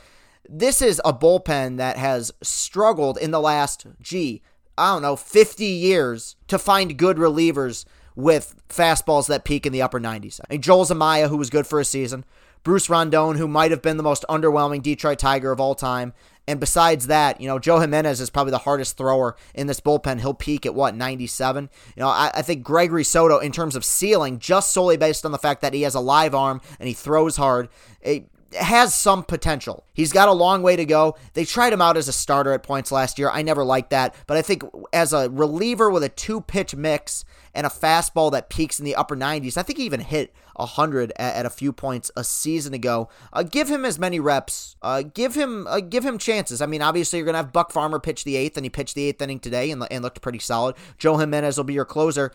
This 0.46 0.82
is 0.82 1.00
a 1.04 1.14
bullpen 1.14 1.78
that 1.78 1.96
has 1.96 2.30
struggled 2.42 3.16
in 3.16 3.30
the 3.30 3.40
last, 3.40 3.86
gee, 4.02 4.42
I 4.76 4.92
don't 4.92 5.02
know, 5.02 5.16
50 5.16 5.64
years 5.64 6.36
to 6.48 6.58
find 6.58 6.98
good 6.98 7.16
relievers 7.16 7.86
with 8.14 8.54
fastballs 8.68 9.28
that 9.28 9.44
peak 9.44 9.64
in 9.64 9.72
the 9.72 9.80
upper 9.80 10.00
90s. 10.00 10.40
I 10.40 10.52
mean, 10.52 10.62
Joel 10.62 10.84
Zumaya, 10.84 11.28
who 11.28 11.36
was 11.36 11.48
good 11.48 11.66
for 11.66 11.80
a 11.80 11.84
season. 11.84 12.24
Bruce 12.62 12.88
Rondon, 12.88 13.36
who 13.36 13.48
might 13.48 13.70
have 13.70 13.82
been 13.82 13.96
the 13.96 14.02
most 14.02 14.24
underwhelming 14.28 14.82
Detroit 14.82 15.18
Tiger 15.18 15.52
of 15.52 15.60
all 15.60 15.74
time. 15.74 16.12
And 16.48 16.58
besides 16.58 17.06
that, 17.06 17.40
you 17.40 17.46
know, 17.46 17.60
Joe 17.60 17.78
Jimenez 17.78 18.20
is 18.20 18.30
probably 18.30 18.50
the 18.50 18.58
hardest 18.58 18.96
thrower 18.96 19.36
in 19.54 19.68
this 19.68 19.80
bullpen. 19.80 20.20
He'll 20.20 20.34
peak 20.34 20.66
at 20.66 20.74
what, 20.74 20.96
97? 20.96 21.70
You 21.94 22.00
know, 22.00 22.08
I, 22.08 22.32
I, 22.34 22.42
think 22.42 22.64
Gregory 22.64 23.04
Soto, 23.04 23.38
in 23.38 23.52
terms 23.52 23.76
of 23.76 23.84
ceiling, 23.84 24.40
just 24.40 24.72
solely 24.72 24.96
based 24.96 25.24
on 25.24 25.30
the 25.30 25.38
fact 25.38 25.60
that 25.62 25.72
he 25.72 25.82
has 25.82 25.94
a 25.94 26.00
live 26.00 26.34
arm 26.34 26.60
and 26.80 26.88
he 26.88 26.94
throws 26.94 27.36
hard, 27.36 27.68
it 28.00 28.28
has 28.54 28.94
some 28.94 29.22
potential. 29.22 29.84
He's 29.92 30.12
got 30.12 30.28
a 30.28 30.32
long 30.32 30.62
way 30.62 30.76
to 30.76 30.84
go. 30.84 31.16
They 31.34 31.44
tried 31.44 31.72
him 31.72 31.82
out 31.82 31.96
as 31.96 32.08
a 32.08 32.12
starter 32.12 32.52
at 32.52 32.62
points 32.62 32.92
last 32.92 33.18
year. 33.18 33.30
I 33.30 33.42
never 33.42 33.64
liked 33.64 33.90
that. 33.90 34.14
But 34.26 34.36
I 34.36 34.42
think 34.42 34.62
as 34.92 35.12
a 35.12 35.28
reliever 35.30 35.90
with 35.90 36.02
a 36.02 36.08
two 36.08 36.40
pitch 36.40 36.74
mix, 36.74 37.24
and 37.54 37.66
a 37.66 37.70
fastball 37.70 38.30
that 38.32 38.48
peaks 38.48 38.78
in 38.78 38.84
the 38.84 38.94
upper 38.94 39.16
90s. 39.16 39.56
I 39.56 39.62
think 39.62 39.78
he 39.78 39.84
even 39.84 40.00
hit 40.00 40.34
100 40.56 41.12
at, 41.16 41.36
at 41.36 41.46
a 41.46 41.50
few 41.50 41.72
points 41.72 42.10
a 42.16 42.24
season 42.24 42.72
ago. 42.74 43.08
Uh, 43.32 43.42
give 43.42 43.68
him 43.68 43.84
as 43.84 43.98
many 43.98 44.20
reps. 44.20 44.76
Uh, 44.82 45.02
give 45.02 45.34
him 45.34 45.66
uh, 45.66 45.80
give 45.80 46.04
him 46.04 46.18
chances. 46.18 46.62
I 46.62 46.66
mean, 46.66 46.82
obviously 46.82 47.18
you're 47.18 47.26
gonna 47.26 47.38
have 47.38 47.52
Buck 47.52 47.72
Farmer 47.72 48.00
pitch 48.00 48.24
the 48.24 48.36
eighth, 48.36 48.56
and 48.56 48.64
he 48.64 48.70
pitched 48.70 48.94
the 48.94 49.04
eighth 49.04 49.20
inning 49.20 49.40
today 49.40 49.70
and, 49.70 49.86
and 49.90 50.02
looked 50.02 50.20
pretty 50.22 50.38
solid. 50.38 50.76
Joe 50.98 51.18
Jimenez 51.18 51.56
will 51.56 51.64
be 51.64 51.74
your 51.74 51.84
closer. 51.84 52.32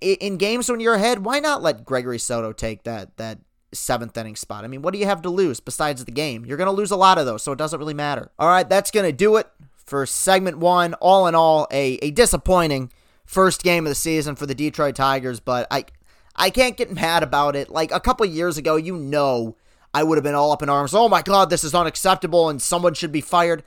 In 0.00 0.38
games 0.38 0.70
when 0.70 0.80
you're 0.80 0.94
ahead, 0.94 1.24
why 1.24 1.40
not 1.40 1.62
let 1.62 1.84
Gregory 1.84 2.18
Soto 2.18 2.52
take 2.52 2.84
that 2.84 3.16
that 3.18 3.38
seventh 3.74 4.16
inning 4.16 4.36
spot. 4.36 4.64
I 4.64 4.68
mean, 4.68 4.82
what 4.82 4.92
do 4.92 5.00
you 5.00 5.06
have 5.06 5.22
to 5.22 5.30
lose 5.30 5.60
besides 5.60 6.04
the 6.04 6.12
game? 6.12 6.44
You're 6.44 6.56
going 6.56 6.70
to 6.70 6.72
lose 6.72 6.90
a 6.90 6.96
lot 6.96 7.18
of 7.18 7.26
those, 7.26 7.42
so 7.42 7.52
it 7.52 7.58
doesn't 7.58 7.78
really 7.78 7.94
matter. 7.94 8.30
All 8.38 8.48
right, 8.48 8.68
that's 8.68 8.90
going 8.90 9.06
to 9.06 9.12
do 9.12 9.36
it 9.36 9.48
for 9.76 10.06
segment 10.06 10.58
one. 10.58 10.94
All 10.94 11.26
in 11.26 11.34
all, 11.34 11.66
a, 11.70 11.98
a 12.02 12.10
disappointing 12.10 12.90
first 13.24 13.62
game 13.62 13.86
of 13.86 13.90
the 13.90 13.94
season 13.94 14.36
for 14.36 14.46
the 14.46 14.54
Detroit 14.54 14.96
Tigers, 14.96 15.40
but 15.40 15.66
I 15.70 15.86
I 16.36 16.50
can't 16.50 16.76
get 16.76 16.92
mad 16.92 17.22
about 17.22 17.56
it. 17.56 17.70
Like 17.70 17.92
a 17.92 18.00
couple 18.00 18.26
years 18.26 18.58
ago, 18.58 18.76
you 18.76 18.96
know, 18.96 19.56
I 19.92 20.02
would 20.02 20.18
have 20.18 20.24
been 20.24 20.34
all 20.34 20.52
up 20.52 20.62
in 20.62 20.68
arms. 20.68 20.94
Oh 20.94 21.08
my 21.08 21.22
god, 21.22 21.50
this 21.50 21.64
is 21.64 21.74
unacceptable 21.74 22.48
and 22.48 22.60
someone 22.60 22.94
should 22.94 23.12
be 23.12 23.20
fired. 23.20 23.62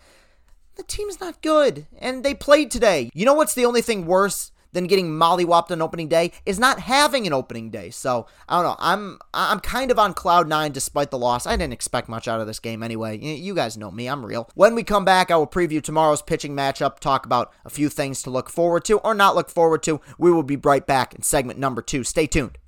The 0.75 0.83
team's 0.83 1.19
not 1.19 1.41
good 1.41 1.87
and 1.99 2.23
they 2.23 2.33
played 2.33 2.69
today. 2.69 3.09
You 3.13 3.25
know 3.25 3.33
what's 3.33 3.53
the 3.53 3.65
only 3.65 3.81
thing 3.81 4.05
worse 4.05 4.51
than 4.77 4.85
getting 4.85 5.09
mollywopped 5.09 5.71
on 5.71 5.81
opening 5.81 6.07
day 6.07 6.31
is 6.45 6.59
not 6.59 6.81
having 6.81 7.25
an 7.25 7.33
opening 7.33 7.71
day. 7.71 7.89
So 7.89 8.27
I 8.47 8.61
don't 8.61 8.71
know. 8.71 8.75
I'm 8.77 9.17
I'm 9.33 9.59
kind 9.59 9.89
of 9.89 9.97
on 9.97 10.13
cloud 10.13 10.47
nine 10.47 10.71
despite 10.71 11.09
the 11.09 11.17
loss. 11.17 11.47
I 11.47 11.55
didn't 11.55 11.73
expect 11.73 12.07
much 12.07 12.27
out 12.27 12.39
of 12.39 12.45
this 12.45 12.59
game 12.59 12.83
anyway. 12.83 13.17
You 13.17 13.55
guys 13.55 13.75
know 13.75 13.89
me. 13.89 14.07
I'm 14.07 14.23
real. 14.23 14.47
When 14.53 14.75
we 14.75 14.83
come 14.83 15.03
back, 15.03 15.31
I 15.31 15.37
will 15.37 15.47
preview 15.47 15.81
tomorrow's 15.81 16.21
pitching 16.21 16.55
matchup, 16.55 16.99
talk 16.99 17.25
about 17.25 17.51
a 17.65 17.71
few 17.71 17.89
things 17.89 18.21
to 18.21 18.29
look 18.29 18.51
forward 18.51 18.85
to 18.85 18.99
or 18.99 19.15
not 19.15 19.35
look 19.35 19.49
forward 19.49 19.81
to. 19.83 19.99
We 20.19 20.31
will 20.31 20.43
be 20.43 20.57
right 20.57 20.85
back 20.85 21.15
in 21.15 21.23
segment 21.23 21.57
number 21.57 21.81
two. 21.81 22.03
Stay 22.03 22.27
tuned. 22.27 22.59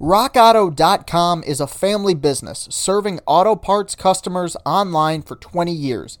RockAuto.com 0.00 1.42
is 1.42 1.60
a 1.60 1.66
family 1.66 2.14
business 2.14 2.68
serving 2.70 3.18
auto 3.26 3.56
parts 3.56 3.96
customers 3.96 4.56
online 4.64 5.22
for 5.22 5.34
20 5.34 5.72
years. 5.72 6.20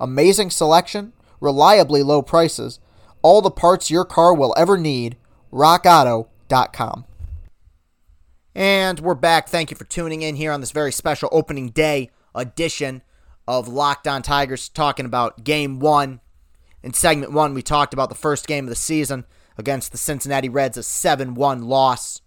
Amazing 0.00 0.50
selection, 0.50 1.12
reliably 1.40 2.02
low 2.02 2.22
prices, 2.22 2.78
all 3.22 3.42
the 3.42 3.50
parts 3.50 3.90
your 3.90 4.04
car 4.04 4.34
will 4.34 4.54
ever 4.56 4.76
need. 4.78 5.16
RockAuto.com. 5.52 7.04
And 8.54 9.00
we're 9.00 9.14
back. 9.14 9.48
Thank 9.48 9.70
you 9.70 9.76
for 9.76 9.84
tuning 9.84 10.22
in 10.22 10.36
here 10.36 10.52
on 10.52 10.60
this 10.60 10.72
very 10.72 10.92
special 10.92 11.28
opening 11.32 11.68
day 11.70 12.10
edition 12.34 13.02
of 13.46 13.68
Locked 13.68 14.06
On 14.06 14.22
Tigers, 14.22 14.68
talking 14.68 15.06
about 15.06 15.44
game 15.44 15.80
one. 15.80 16.20
In 16.82 16.92
segment 16.92 17.32
one, 17.32 17.54
we 17.54 17.62
talked 17.62 17.92
about 17.92 18.08
the 18.08 18.14
first 18.14 18.46
game 18.46 18.64
of 18.64 18.68
the 18.68 18.76
season 18.76 19.24
against 19.56 19.90
the 19.90 19.98
Cincinnati 19.98 20.48
Reds, 20.48 20.76
a 20.76 20.82
7 20.82 21.34
1 21.34 21.62
loss 21.62 22.20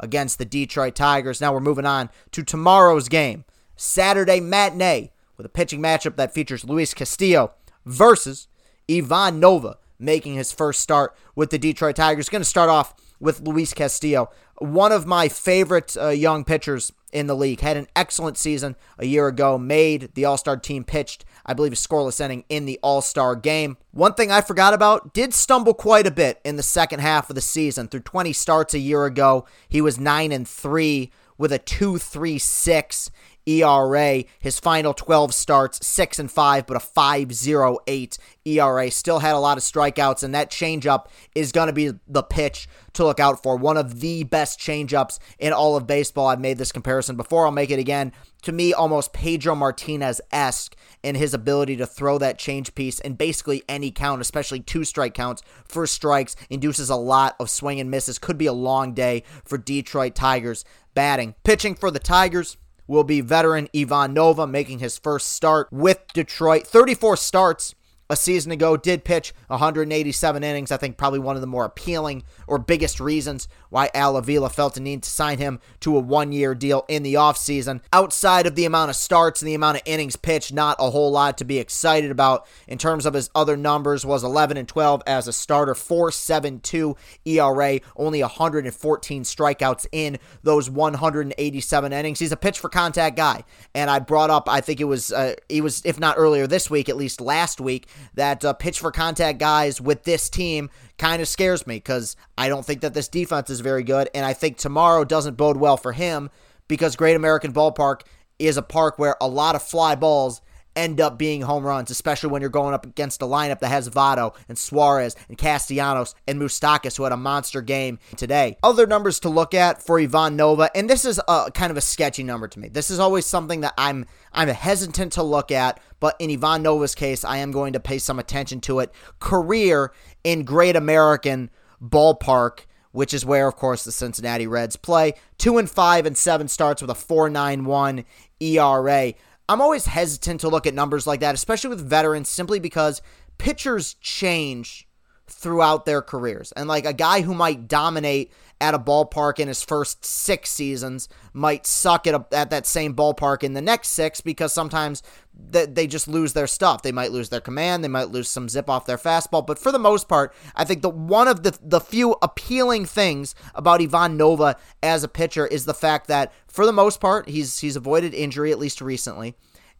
against 0.00 0.38
the 0.38 0.44
Detroit 0.44 0.94
Tigers. 0.94 1.40
Now 1.40 1.52
we're 1.52 1.60
moving 1.60 1.86
on 1.86 2.10
to 2.32 2.42
tomorrow's 2.42 3.08
game, 3.08 3.44
Saturday 3.76 4.40
matinee, 4.40 5.11
with 5.36 5.46
a 5.46 5.50
pitching 5.50 5.80
matchup 5.80 6.16
that 6.16 6.34
features 6.34 6.64
Luis 6.64 6.94
Castillo 6.94 7.52
versus 7.84 8.48
Ivan 8.90 9.40
Nova, 9.40 9.78
making 9.98 10.34
his 10.34 10.52
first 10.52 10.80
start 10.80 11.16
with 11.34 11.50
the 11.50 11.58
Detroit 11.58 11.96
Tigers. 11.96 12.28
Going 12.28 12.42
to 12.42 12.48
start 12.48 12.70
off 12.70 12.94
with 13.20 13.40
Luis 13.40 13.72
Castillo, 13.72 14.30
one 14.58 14.92
of 14.92 15.06
my 15.06 15.28
favorite 15.28 15.96
uh, 15.96 16.08
young 16.08 16.44
pitchers 16.44 16.92
in 17.12 17.26
the 17.26 17.36
league. 17.36 17.60
Had 17.60 17.76
an 17.76 17.86
excellent 17.94 18.36
season 18.36 18.74
a 18.98 19.06
year 19.06 19.28
ago, 19.28 19.58
made 19.58 20.14
the 20.14 20.24
All 20.24 20.36
Star 20.36 20.56
team, 20.56 20.82
pitched, 20.82 21.24
I 21.46 21.54
believe, 21.54 21.72
a 21.72 21.76
scoreless 21.76 22.20
inning 22.20 22.44
in 22.48 22.64
the 22.64 22.80
All 22.82 23.00
Star 23.00 23.36
game. 23.36 23.76
One 23.92 24.14
thing 24.14 24.30
I 24.30 24.40
forgot 24.40 24.74
about 24.74 25.14
did 25.14 25.34
stumble 25.34 25.74
quite 25.74 26.06
a 26.06 26.10
bit 26.10 26.40
in 26.44 26.56
the 26.56 26.62
second 26.62 27.00
half 27.00 27.30
of 27.30 27.36
the 27.36 27.40
season. 27.40 27.88
Through 27.88 28.00
20 28.00 28.32
starts 28.32 28.74
a 28.74 28.78
year 28.78 29.04
ago, 29.04 29.46
he 29.68 29.80
was 29.80 30.00
9 30.00 30.32
and 30.32 30.48
3 30.48 31.10
with 31.38 31.52
a 31.52 31.58
2.36 31.58 33.10
ERA. 33.46 34.24
His 34.38 34.60
final 34.60 34.94
12 34.94 35.34
starts, 35.34 35.86
6 35.86 36.18
and 36.18 36.30
5, 36.30 36.66
but 36.66 36.76
a 36.76 36.80
5.08 36.80 38.18
ERA. 38.44 38.90
Still 38.90 39.18
had 39.18 39.34
a 39.34 39.38
lot 39.38 39.58
of 39.58 39.64
strikeouts, 39.64 40.22
and 40.22 40.34
that 40.34 40.50
changeup 40.50 41.06
is 41.34 41.52
going 41.52 41.68
to 41.68 41.72
be 41.72 41.92
the 42.06 42.22
pitch 42.22 42.68
to 42.94 43.04
look 43.04 43.20
out 43.20 43.42
for. 43.42 43.56
One 43.56 43.76
of 43.76 44.00
the 44.00 44.24
best 44.24 44.58
changeups 44.58 45.18
in 45.38 45.52
all 45.52 45.76
of 45.76 45.86
baseball. 45.86 46.28
I've 46.28 46.40
made 46.40 46.58
this 46.58 46.72
comparison 46.72 47.16
before. 47.16 47.46
I'll 47.46 47.52
make 47.52 47.70
it 47.70 47.78
again. 47.78 48.12
To 48.42 48.52
me, 48.52 48.72
almost 48.72 49.12
Pedro 49.12 49.54
Martinez 49.54 50.20
esque 50.32 50.74
in 51.02 51.14
his 51.14 51.32
ability 51.32 51.76
to 51.76 51.86
throw 51.86 52.18
that 52.18 52.38
change 52.38 52.74
piece 52.74 52.98
in 52.98 53.14
basically 53.14 53.62
any 53.68 53.90
count, 53.92 54.20
especially 54.20 54.60
two 54.60 54.84
strike 54.84 55.14
counts. 55.14 55.42
First 55.64 55.94
strikes 55.94 56.34
induces 56.50 56.90
a 56.90 56.96
lot 56.96 57.36
of 57.38 57.50
swing 57.50 57.78
and 57.78 57.90
misses. 57.90 58.18
Could 58.18 58.38
be 58.38 58.46
a 58.46 58.52
long 58.52 58.94
day 58.94 59.22
for 59.44 59.58
Detroit 59.58 60.16
Tigers 60.16 60.64
batting. 60.94 61.34
Pitching 61.44 61.74
for 61.74 61.90
the 61.90 62.00
Tigers 62.00 62.56
will 62.86 63.04
be 63.04 63.20
veteran 63.20 63.68
Ivan 63.74 64.14
Nova 64.14 64.46
making 64.46 64.78
his 64.78 64.98
first 64.98 65.28
start 65.28 65.68
with 65.70 66.00
Detroit. 66.12 66.66
34 66.66 67.16
starts 67.16 67.74
a 68.10 68.16
season 68.16 68.52
ago, 68.52 68.76
did 68.76 69.04
pitch 69.04 69.32
187 69.46 70.44
innings. 70.44 70.70
I 70.70 70.76
think 70.76 70.98
probably 70.98 71.18
one 71.18 71.34
of 71.34 71.40
the 71.40 71.46
more 71.46 71.64
appealing 71.64 72.24
or 72.46 72.58
biggest 72.58 73.00
reasons 73.00 73.48
why 73.72 73.88
Al 73.94 74.18
Avila 74.18 74.50
felt 74.50 74.76
a 74.76 74.80
need 74.80 75.02
to 75.02 75.08
sign 75.08 75.38
him 75.38 75.58
to 75.80 75.96
a 75.96 75.98
one 75.98 76.30
year 76.30 76.54
deal 76.54 76.84
in 76.88 77.02
the 77.02 77.14
offseason. 77.14 77.80
Outside 77.90 78.46
of 78.46 78.54
the 78.54 78.66
amount 78.66 78.90
of 78.90 78.96
starts 78.96 79.40
and 79.40 79.48
the 79.48 79.54
amount 79.54 79.78
of 79.78 79.82
innings 79.86 80.14
pitched, 80.14 80.52
not 80.52 80.76
a 80.78 80.90
whole 80.90 81.10
lot 81.10 81.38
to 81.38 81.44
be 81.44 81.58
excited 81.58 82.10
about. 82.10 82.46
In 82.68 82.76
terms 82.76 83.06
of 83.06 83.14
his 83.14 83.30
other 83.34 83.56
numbers, 83.56 84.04
was 84.04 84.22
11 84.24 84.58
and 84.58 84.68
12 84.68 85.02
as 85.06 85.26
a 85.26 85.32
starter, 85.32 85.72
4.72 85.72 86.96
ERA, 87.24 87.80
only 87.96 88.20
114 88.20 89.22
strikeouts 89.22 89.86
in 89.90 90.18
those 90.42 90.68
187 90.68 91.92
innings. 91.94 92.18
He's 92.18 92.30
a 92.30 92.36
pitch 92.36 92.60
for 92.60 92.68
contact 92.68 93.16
guy, 93.16 93.42
and 93.74 93.88
I 93.88 94.00
brought 94.00 94.28
up, 94.28 94.50
I 94.50 94.60
think 94.60 94.82
it 94.82 94.84
was, 94.84 95.10
uh, 95.10 95.36
he 95.48 95.62
was 95.62 95.80
if 95.86 95.98
not 95.98 96.16
earlier 96.18 96.46
this 96.46 96.68
week, 96.68 96.90
at 96.90 96.96
least 96.98 97.22
last 97.22 97.58
week, 97.58 97.88
that 98.16 98.44
uh, 98.44 98.52
pitch 98.52 98.80
for 98.80 98.92
contact 98.92 99.38
guys 99.38 99.80
with 99.80 100.04
this 100.04 100.28
team 100.28 100.68
kind 101.02 101.20
of 101.20 101.26
scares 101.26 101.66
me 101.66 101.74
because 101.74 102.14
I 102.38 102.48
don't 102.48 102.64
think 102.64 102.82
that 102.82 102.94
this 102.94 103.08
defense 103.08 103.50
is 103.50 103.58
very 103.58 103.82
good. 103.82 104.08
And 104.14 104.24
I 104.24 104.34
think 104.34 104.56
tomorrow 104.56 105.04
doesn't 105.04 105.36
bode 105.36 105.56
well 105.56 105.76
for 105.76 105.90
him 105.90 106.30
because 106.68 106.94
Great 106.94 107.16
American 107.16 107.52
Ballpark 107.52 108.02
is 108.38 108.56
a 108.56 108.62
park 108.62 109.00
where 109.00 109.16
a 109.20 109.26
lot 109.26 109.56
of 109.56 109.64
fly 109.64 109.96
balls 109.96 110.42
end 110.76 111.00
up 111.00 111.18
being 111.18 111.42
home 111.42 111.64
runs, 111.64 111.90
especially 111.90 112.30
when 112.30 112.40
you're 112.40 112.50
going 112.50 112.74
up 112.74 112.86
against 112.86 113.22
a 113.22 113.26
lineup 113.26 113.60
that 113.60 113.68
has 113.68 113.88
Votto 113.88 114.34
and 114.48 114.58
Suarez 114.58 115.16
and 115.28 115.38
Castellanos 115.38 116.14
and 116.26 116.40
Moustakas, 116.40 116.96
who 116.96 117.04
had 117.04 117.12
a 117.12 117.16
monster 117.16 117.62
game 117.62 117.98
today. 118.16 118.56
Other 118.62 118.86
numbers 118.86 119.20
to 119.20 119.28
look 119.28 119.54
at 119.54 119.82
for 119.82 120.00
Ivan 120.00 120.36
Nova, 120.36 120.70
and 120.74 120.88
this 120.88 121.04
is 121.04 121.20
a 121.28 121.50
kind 121.52 121.70
of 121.70 121.76
a 121.76 121.82
sketchy 121.82 122.22
number 122.22 122.48
to 122.48 122.58
me. 122.58 122.68
This 122.68 122.90
is 122.90 122.98
always 122.98 123.26
something 123.26 123.60
that 123.60 123.74
I'm 123.76 124.06
I'm 124.32 124.48
hesitant 124.48 125.12
to 125.14 125.22
look 125.22 125.50
at, 125.50 125.80
but 126.00 126.16
in 126.18 126.30
Ivan 126.30 126.62
Nova's 126.62 126.94
case, 126.94 127.24
I 127.24 127.38
am 127.38 127.52
going 127.52 127.74
to 127.74 127.80
pay 127.80 127.98
some 127.98 128.18
attention 128.18 128.60
to 128.62 128.80
it. 128.80 128.92
Career 129.20 129.92
in 130.24 130.44
Great 130.44 130.76
American 130.76 131.50
Ballpark 131.82 132.66
which 132.92 133.12
is 133.12 133.24
where, 133.24 133.48
of 133.48 133.56
course, 133.56 133.84
the 133.84 133.92
Cincinnati 133.92 134.46
Reds 134.46 134.76
play. 134.76 135.14
Two 135.38 135.58
and 135.58 135.68
five 135.68 136.06
and 136.06 136.16
seven 136.16 136.46
starts 136.46 136.80
with 136.80 136.90
a 136.90 136.94
4.91 136.94 138.04
ERA. 138.40 139.14
I'm 139.52 139.60
always 139.60 139.84
hesitant 139.84 140.40
to 140.40 140.48
look 140.48 140.66
at 140.66 140.72
numbers 140.72 141.06
like 141.06 141.20
that, 141.20 141.34
especially 141.34 141.68
with 141.68 141.86
veterans, 141.86 142.30
simply 142.30 142.58
because 142.58 143.02
pitchers 143.36 143.96
change 144.00 144.88
throughout 145.26 145.84
their 145.84 146.00
careers. 146.00 146.52
And 146.52 146.68
like 146.68 146.86
a 146.86 146.94
guy 146.94 147.20
who 147.20 147.34
might 147.34 147.68
dominate 147.68 148.32
at 148.62 148.74
a 148.74 148.78
ballpark 148.78 149.40
in 149.40 149.48
his 149.48 149.60
first 149.64 150.04
six 150.04 150.48
seasons 150.48 151.08
might 151.32 151.66
suck 151.66 152.06
at, 152.06 152.14
a, 152.14 152.24
at 152.30 152.48
that 152.50 152.64
same 152.64 152.94
ballpark 152.94 153.42
in 153.42 153.54
the 153.54 153.60
next 153.60 153.88
six 153.88 154.20
because 154.20 154.52
sometimes 154.52 155.02
they, 155.34 155.66
they 155.66 155.86
just 155.88 156.06
lose 156.06 156.32
their 156.32 156.46
stuff. 156.46 156.82
They 156.82 156.92
might 156.92 157.10
lose 157.10 157.28
their 157.28 157.40
command. 157.40 157.82
They 157.82 157.88
might 157.88 158.10
lose 158.10 158.28
some 158.28 158.48
zip 158.48 158.70
off 158.70 158.86
their 158.86 158.98
fastball. 158.98 159.44
But 159.44 159.58
for 159.58 159.72
the 159.72 159.80
most 159.80 160.08
part, 160.08 160.32
I 160.54 160.64
think 160.64 160.82
the 160.82 160.90
one 160.90 161.26
of 161.26 161.42
the, 161.42 161.58
the 161.60 161.80
few 161.80 162.14
appealing 162.22 162.84
things 162.86 163.34
about 163.56 163.82
Ivan 163.82 164.16
Nova 164.16 164.56
as 164.80 165.02
a 165.02 165.08
pitcher 165.08 165.44
is 165.44 165.64
the 165.64 165.74
fact 165.74 166.06
that 166.06 166.32
for 166.46 166.64
the 166.64 166.72
most 166.72 167.00
part, 167.00 167.28
he's 167.28 167.58
he's 167.58 167.74
avoided 167.74 168.14
injury, 168.14 168.52
at 168.52 168.60
least 168.60 168.80
recently. 168.80 169.34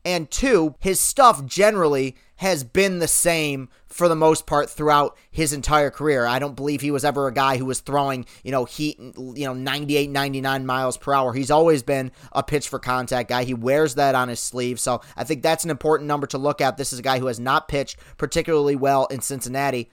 And 0.05 0.29
two, 0.29 0.75
his 0.81 0.99
stuff 0.99 1.47
generally 1.47 2.17
has 2.43 2.65
been 2.65 2.99
the 2.99 3.09
same 3.09 3.69
for 3.87 4.09
the 4.09 4.17
most 4.17 4.47
part 4.47 4.69
throughout 4.69 5.17
his 5.31 5.53
entire 5.53 5.91
career. 5.91 6.27
I 6.27 6.41
don't 6.41 6.57
believe 6.57 6.81
he 6.81 6.91
was 6.91 7.05
ever 7.05 7.29
a 7.29 7.33
guy 7.33 7.57
who 7.57 7.65
was 7.65 7.79
throwing, 7.79 8.27
you 8.43 8.51
know, 8.51 8.65
heat, 8.65 8.99
you 8.99 9.45
know, 9.47 9.55
98, 9.55 10.11
99 10.11 10.67
miles 10.67 10.97
per 10.97 11.13
hour. 11.13 11.33
He's 11.33 11.53
always 11.53 11.85
been 11.85 12.11
a 12.33 12.43
pitch 12.43 12.69
for 12.69 12.81
contact 12.81 13.29
guy. 13.29 13.45
He 13.45 13.55
wears 13.55 13.95
that 13.95 14.17
on 14.17 14.29
his 14.29 14.41
sleeve. 14.41 14.81
So 14.81 15.03
I 15.17 15.23
think 15.23 15.43
that's 15.43 15.63
an 15.63 15.71
important 15.71 16.09
number 16.09 16.27
to 16.27 16.39
look 16.39 16.61
at. 16.61 16.77
This 16.77 16.93
is 16.93 16.99
a 16.99 17.03
guy 17.03 17.21
who 17.21 17.27
has 17.27 17.39
not 17.39 17.69
pitched 17.69 17.97
particularly 18.19 18.75
well 18.75 19.07
in 19.07 19.21
Cincinnati. 19.21 19.91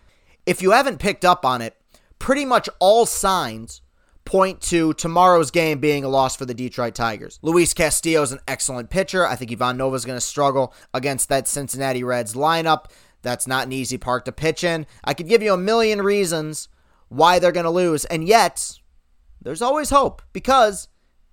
If 0.47 0.63
you 0.63 0.71
haven't 0.71 0.97
picked 0.97 1.23
up 1.23 1.45
on 1.45 1.61
it, 1.61 1.77
pretty 2.17 2.45
much 2.45 2.67
all 2.79 3.05
signs 3.05 3.81
point 4.25 4.61
to 4.61 4.93
tomorrow's 4.93 5.51
game 5.51 5.79
being 5.79 6.03
a 6.03 6.09
loss 6.09 6.35
for 6.35 6.45
the 6.45 6.53
Detroit 6.53 6.95
Tigers. 6.95 7.39
Luis 7.41 7.73
Castillo 7.73 8.21
is 8.21 8.31
an 8.31 8.39
excellent 8.47 8.89
pitcher. 8.89 9.25
I 9.25 9.35
think 9.35 9.51
Ivan 9.51 9.77
Nova 9.77 9.95
is 9.95 10.05
going 10.05 10.17
to 10.17 10.21
struggle 10.21 10.73
against 10.93 11.29
that 11.29 11.47
Cincinnati 11.47 12.03
Reds 12.03 12.35
lineup. 12.35 12.85
That's 13.21 13.47
not 13.47 13.65
an 13.65 13.73
easy 13.73 13.97
park 13.97 14.25
to 14.25 14.31
pitch 14.31 14.63
in. 14.63 14.85
I 15.03 15.13
could 15.13 15.27
give 15.27 15.41
you 15.41 15.53
a 15.53 15.57
million 15.57 16.01
reasons 16.01 16.69
why 17.09 17.39
they're 17.39 17.51
going 17.51 17.65
to 17.65 17.71
lose, 17.71 18.05
and 18.05 18.27
yet 18.27 18.79
there's 19.41 19.61
always 19.61 19.89
hope 19.89 20.21
because 20.31 20.87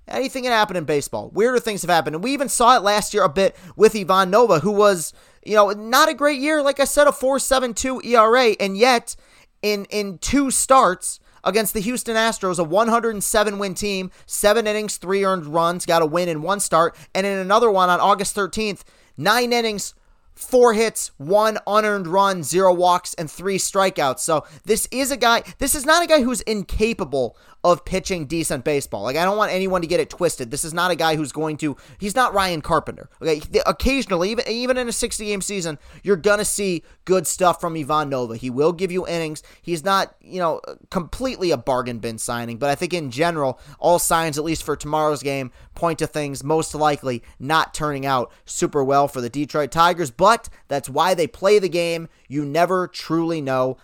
anything 0.09 0.45
can 0.45 0.53
happen 0.53 0.77
in 0.77 0.85
baseball. 0.85 1.31
Weirder 1.31 1.61
things 1.61 1.83
have 1.83 1.91
happened, 1.91 2.17
and 2.17 2.25
we 2.25 2.33
even 2.33 2.49
saw 2.49 2.77
it 2.77 2.83
last 2.83 3.13
year 3.13 3.25
a 3.25 3.29
bit 3.29 3.57
with 3.77 3.95
Ivan 3.95 4.31
Nova, 4.31 4.61
who 4.61 4.73
was, 4.73 5.13
you 5.45 5.55
know, 5.55 5.71
not 5.71 6.09
a 6.09 6.15
great 6.15 6.41
year. 6.41 6.63
Like 6.63 6.81
I 6.81 6.85
said, 6.85 7.07
a 7.07 7.13
4.72 7.13 8.05
ERA, 8.07 8.57
and 8.59 8.77
yet 8.77 9.17
in 9.63 9.85
in 9.87 10.19
two 10.19 10.51
starts 10.51 11.21
against 11.47 11.73
the 11.73 11.81
Houston 11.81 12.17
Astros, 12.17 12.59
a 12.59 12.65
107 12.65 13.59
win 13.59 13.73
team, 13.73 14.11
seven 14.27 14.67
innings, 14.67 14.99
three 14.99 15.25
earned 15.25 15.47
runs, 15.47 15.87
got 15.87 16.03
a 16.03 16.07
win 16.07 16.29
in 16.29 16.43
one 16.43 16.61
start, 16.61 16.95
and 17.15 17.25
in 17.25 17.39
another 17.39 17.71
one 17.71 17.89
on 17.89 18.01
August 18.01 18.37
13th, 18.37 18.83
nine 19.17 19.53
innings, 19.53 19.95
four 20.37 20.75
hits, 20.75 21.11
one 21.17 21.59
unearned 21.67 22.07
run, 22.07 22.43
zero 22.43 22.73
walks, 22.73 23.15
and 23.15 23.31
three 23.31 23.59
strikeouts. 23.59 24.21
So 24.21 24.47
this 24.65 24.87
is 24.93 25.11
a 25.11 25.17
guy, 25.17 25.43
this 25.59 25.75
is 25.75 25.85
not 25.85 26.05
a 26.05 26.07
guy 26.07 26.23
who's 26.23 26.43
incapable 26.43 27.37
of 27.65 27.85
pitching 27.85 28.27
decent 28.27 28.65
baseball. 28.65 29.03
Like, 29.03 29.17
I 29.17 29.25
don't 29.25 29.37
want 29.37 29.51
anyone 29.51 29.81
to 29.81 29.89
get 29.89 29.99
it 29.99 30.09
twisted. 30.09 30.53
This 30.53 30.63
is 30.63 30.73
not 30.73 30.93
a 30.93 30.95
guy 30.95 31.17
who's 31.17 31.33
going 31.33 31.57
to, 31.57 31.77
he's 31.99 32.15
not 32.15 32.33
Ryan 32.33 32.61
Carpenter. 32.61 33.09
Okay. 33.21 33.41
Occasionally, 33.67 34.31
even, 34.31 34.47
even 34.47 34.77
in 34.77 34.89
a 34.89 34.93
60 34.93 35.25
game 35.25 35.41
season, 35.41 35.77
you're 36.05 36.15
going 36.15 36.39
to 36.39 36.45
see 36.45 36.85
good 37.07 37.27
stuff 37.27 37.61
from 37.61 37.75
Ivan 37.75 38.09
Nova. 38.09 38.37
He 38.37 38.51
will 38.51 38.73
give 38.73 38.93
you 38.93 39.05
innings. 39.09 39.43
He's 39.61 39.85
not, 39.85 40.15
you 40.21 40.39
know, 40.39 40.61
completely 40.91 41.51
a 41.51 41.57
bargain 41.57 41.99
bin 41.99 42.19
signing, 42.19 42.59
but 42.59 42.71
I 42.71 42.77
think 42.77 42.95
in 42.95 43.11
general, 43.11 43.59
all 43.81 43.99
signs, 43.99 44.39
at 44.39 44.45
least 44.45 44.63
for 44.63 44.77
tomorrow's 44.77 45.25
game, 45.25 45.51
point 45.75 45.99
to 45.99 46.07
things 46.07 46.45
most 46.45 46.73
likely 46.73 47.25
not 47.41 47.75
turning 47.75 48.07
out 48.07 48.33
super 48.45 48.85
well 48.85 49.09
for 49.09 49.21
the 49.21 49.29
Detroit 49.29 49.73
Tigers. 49.73 50.13
But 50.27 50.49
that's 50.67 50.89
why 50.89 51.15
they 51.15 51.29
play 51.29 51.61
the 51.61 51.69
game. 51.69 52.09
You 52.27 52.45
never 52.45 52.89
truly 52.89 53.41
know. 53.41 53.77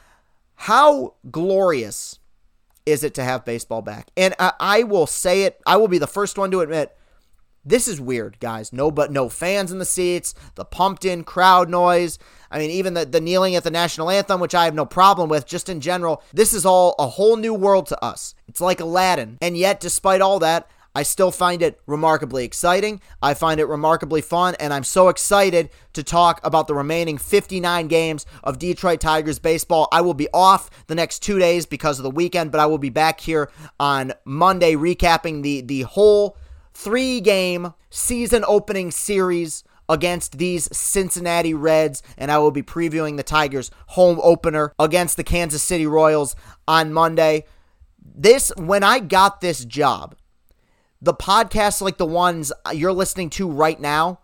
How 0.56 1.14
glorious 1.30 2.18
is 2.84 3.04
it 3.04 3.14
to 3.14 3.22
have 3.22 3.44
baseball 3.44 3.80
back? 3.80 4.10
And 4.16 4.34
I, 4.40 4.52
I 4.58 4.82
will 4.82 5.06
say 5.06 5.44
it, 5.44 5.60
I 5.64 5.76
will 5.76 5.86
be 5.86 5.98
the 5.98 6.08
first 6.08 6.36
one 6.36 6.50
to 6.50 6.58
admit 6.58 6.96
this 7.64 7.86
is 7.86 8.00
weird, 8.00 8.40
guys. 8.40 8.72
No, 8.72 8.90
but 8.90 9.12
no 9.12 9.28
fans 9.28 9.70
in 9.70 9.78
the 9.78 9.84
seats, 9.84 10.34
the 10.56 10.64
pumped 10.64 11.04
in 11.04 11.22
crowd 11.22 11.70
noise. 11.70 12.18
I 12.50 12.58
mean, 12.58 12.70
even 12.70 12.94
the, 12.94 13.04
the 13.04 13.20
kneeling 13.20 13.54
at 13.54 13.62
the 13.62 13.70
national 13.70 14.10
anthem, 14.10 14.40
which 14.40 14.56
I 14.56 14.64
have 14.64 14.74
no 14.74 14.84
problem 14.84 15.28
with, 15.28 15.46
just 15.46 15.68
in 15.68 15.80
general. 15.80 16.24
This 16.32 16.52
is 16.52 16.66
all 16.66 16.96
a 16.98 17.06
whole 17.06 17.36
new 17.36 17.54
world 17.54 17.86
to 17.86 18.04
us. 18.04 18.34
It's 18.48 18.60
like 18.60 18.80
Aladdin. 18.80 19.38
And 19.40 19.56
yet, 19.56 19.78
despite 19.78 20.20
all 20.20 20.40
that, 20.40 20.68
I 20.94 21.04
still 21.04 21.30
find 21.30 21.62
it 21.62 21.80
remarkably 21.86 22.44
exciting. 22.44 23.00
I 23.22 23.34
find 23.34 23.58
it 23.60 23.64
remarkably 23.64 24.20
fun, 24.20 24.54
and 24.60 24.74
I'm 24.74 24.84
so 24.84 25.08
excited 25.08 25.70
to 25.94 26.02
talk 26.02 26.40
about 26.44 26.66
the 26.66 26.74
remaining 26.74 27.16
59 27.16 27.88
games 27.88 28.26
of 28.44 28.58
Detroit 28.58 29.00
Tigers 29.00 29.38
baseball. 29.38 29.88
I 29.90 30.02
will 30.02 30.14
be 30.14 30.28
off 30.34 30.68
the 30.88 30.94
next 30.94 31.20
two 31.20 31.38
days 31.38 31.64
because 31.64 31.98
of 31.98 32.02
the 32.02 32.10
weekend, 32.10 32.52
but 32.52 32.60
I 32.60 32.66
will 32.66 32.78
be 32.78 32.90
back 32.90 33.20
here 33.20 33.50
on 33.80 34.12
Monday 34.24 34.74
recapping 34.74 35.42
the, 35.42 35.62
the 35.62 35.82
whole 35.82 36.36
three 36.74 37.20
game 37.20 37.72
season 37.88 38.44
opening 38.46 38.90
series 38.90 39.64
against 39.88 40.38
these 40.38 40.74
Cincinnati 40.76 41.54
Reds, 41.54 42.02
and 42.18 42.30
I 42.30 42.38
will 42.38 42.50
be 42.50 42.62
previewing 42.62 43.16
the 43.16 43.22
Tigers' 43.22 43.70
home 43.88 44.20
opener 44.22 44.72
against 44.78 45.16
the 45.16 45.24
Kansas 45.24 45.62
City 45.62 45.86
Royals 45.86 46.36
on 46.68 46.92
Monday. 46.92 47.44
This, 48.14 48.52
when 48.56 48.82
I 48.82 48.98
got 48.98 49.40
this 49.40 49.64
job, 49.64 50.16
the 51.02 51.12
podcasts 51.12 51.82
like 51.82 51.98
the 51.98 52.06
ones 52.06 52.52
you're 52.72 52.92
listening 52.92 53.28
to 53.30 53.50
right 53.50 53.80
now 53.80 54.20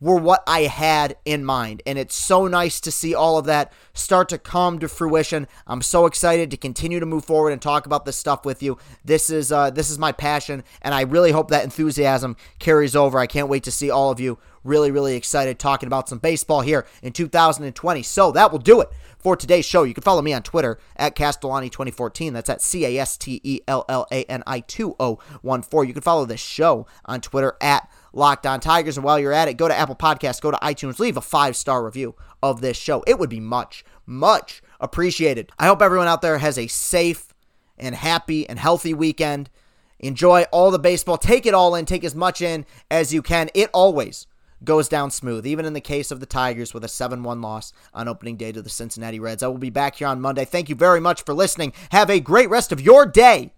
were 0.00 0.16
what 0.16 0.44
I 0.46 0.62
had 0.62 1.16
in 1.24 1.44
mind. 1.44 1.82
And 1.86 1.98
it's 1.98 2.14
so 2.14 2.46
nice 2.46 2.78
to 2.80 2.92
see 2.92 3.14
all 3.14 3.38
of 3.38 3.46
that 3.46 3.72
start 3.94 4.28
to 4.28 4.38
come 4.38 4.78
to 4.78 4.88
fruition. 4.88 5.48
I'm 5.66 5.82
so 5.82 6.06
excited 6.06 6.50
to 6.50 6.56
continue 6.56 7.00
to 7.00 7.06
move 7.06 7.24
forward 7.24 7.50
and 7.50 7.60
talk 7.60 7.86
about 7.86 8.04
this 8.04 8.16
stuff 8.16 8.44
with 8.44 8.62
you. 8.62 8.78
This 9.04 9.28
is 9.28 9.50
uh, 9.50 9.70
this 9.70 9.90
is 9.90 9.98
my 9.98 10.12
passion, 10.12 10.62
and 10.82 10.94
I 10.94 11.02
really 11.02 11.32
hope 11.32 11.48
that 11.48 11.64
enthusiasm 11.64 12.36
carries 12.58 12.94
over. 12.94 13.18
I 13.18 13.26
can't 13.26 13.48
wait 13.48 13.64
to 13.64 13.72
see 13.72 13.90
all 13.90 14.10
of 14.10 14.20
you 14.20 14.38
really, 14.64 14.90
really 14.90 15.14
excited 15.14 15.58
talking 15.58 15.86
about 15.86 16.08
some 16.08 16.18
baseball 16.18 16.62
here 16.62 16.86
in 17.02 17.12
2020. 17.12 18.02
So 18.02 18.32
that 18.32 18.50
will 18.50 18.58
do 18.58 18.80
it 18.80 18.88
for 19.18 19.36
today's 19.36 19.64
show. 19.64 19.84
You 19.84 19.94
can 19.94 20.02
follow 20.02 20.22
me 20.22 20.32
on 20.32 20.42
Twitter 20.42 20.78
at 20.96 21.14
Castellani2014. 21.14 22.32
That's 22.32 22.50
at 22.50 22.60
C 22.60 22.84
A 22.84 22.98
S 22.98 23.16
T 23.16 23.40
E 23.42 23.60
L 23.68 23.84
L 23.88 24.06
A 24.10 24.24
N 24.24 24.42
I 24.46 24.60
2014. 24.60 25.88
You 25.88 25.94
can 25.94 26.02
follow 26.02 26.24
this 26.24 26.40
show 26.40 26.86
on 27.04 27.20
Twitter 27.20 27.56
at 27.60 27.88
Locked 28.12 28.46
On 28.46 28.60
Tigers. 28.60 28.96
And 28.96 29.04
while 29.04 29.18
you're 29.18 29.32
at 29.32 29.48
it, 29.48 29.56
go 29.56 29.68
to 29.68 29.76
Apple 29.76 29.96
Podcasts, 29.96 30.40
go 30.40 30.50
to 30.50 30.58
iTunes, 30.58 30.98
leave 30.98 31.16
a 31.16 31.22
five 31.22 31.56
star 31.56 31.84
review 31.84 32.14
of 32.42 32.60
this 32.60 32.76
show. 32.76 33.02
It 33.06 33.18
would 33.18 33.30
be 33.30 33.40
much, 33.40 33.84
much 34.06 34.62
appreciated. 34.80 35.50
I 35.58 35.66
hope 35.66 35.80
everyone 35.80 36.08
out 36.08 36.22
there 36.22 36.38
has 36.38 36.58
a 36.58 36.66
safe 36.66 37.32
and 37.78 37.94
happy 37.94 38.48
and 38.48 38.58
healthy 38.58 38.94
weekend. 38.94 39.50
Enjoy 39.98 40.42
all 40.52 40.70
the 40.70 40.78
baseball. 40.78 41.16
Take 41.16 41.46
it 41.46 41.54
all 41.54 41.74
in. 41.74 41.86
Take 41.86 42.04
as 42.04 42.14
much 42.14 42.42
in 42.42 42.66
as 42.90 43.14
you 43.14 43.22
can. 43.22 43.48
It 43.54 43.70
always 43.72 44.26
goes 44.62 44.88
down 44.88 45.10
smooth, 45.10 45.46
even 45.46 45.64
in 45.64 45.72
the 45.72 45.80
case 45.80 46.10
of 46.10 46.20
the 46.20 46.26
Tigers 46.26 46.74
with 46.74 46.84
a 46.84 46.88
7 46.88 47.22
1 47.22 47.40
loss 47.40 47.72
on 47.94 48.08
opening 48.08 48.36
day 48.36 48.52
to 48.52 48.60
the 48.60 48.68
Cincinnati 48.68 49.18
Reds. 49.18 49.42
I 49.42 49.48
will 49.48 49.58
be 49.58 49.70
back 49.70 49.96
here 49.96 50.08
on 50.08 50.20
Monday. 50.20 50.44
Thank 50.44 50.68
you 50.68 50.74
very 50.74 51.00
much 51.00 51.22
for 51.24 51.32
listening. 51.32 51.72
Have 51.90 52.10
a 52.10 52.20
great 52.20 52.50
rest 52.50 52.72
of 52.72 52.80
your 52.80 53.06
day 53.06 53.54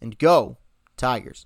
and 0.00 0.18
go, 0.18 0.56
Tigers. 0.96 1.44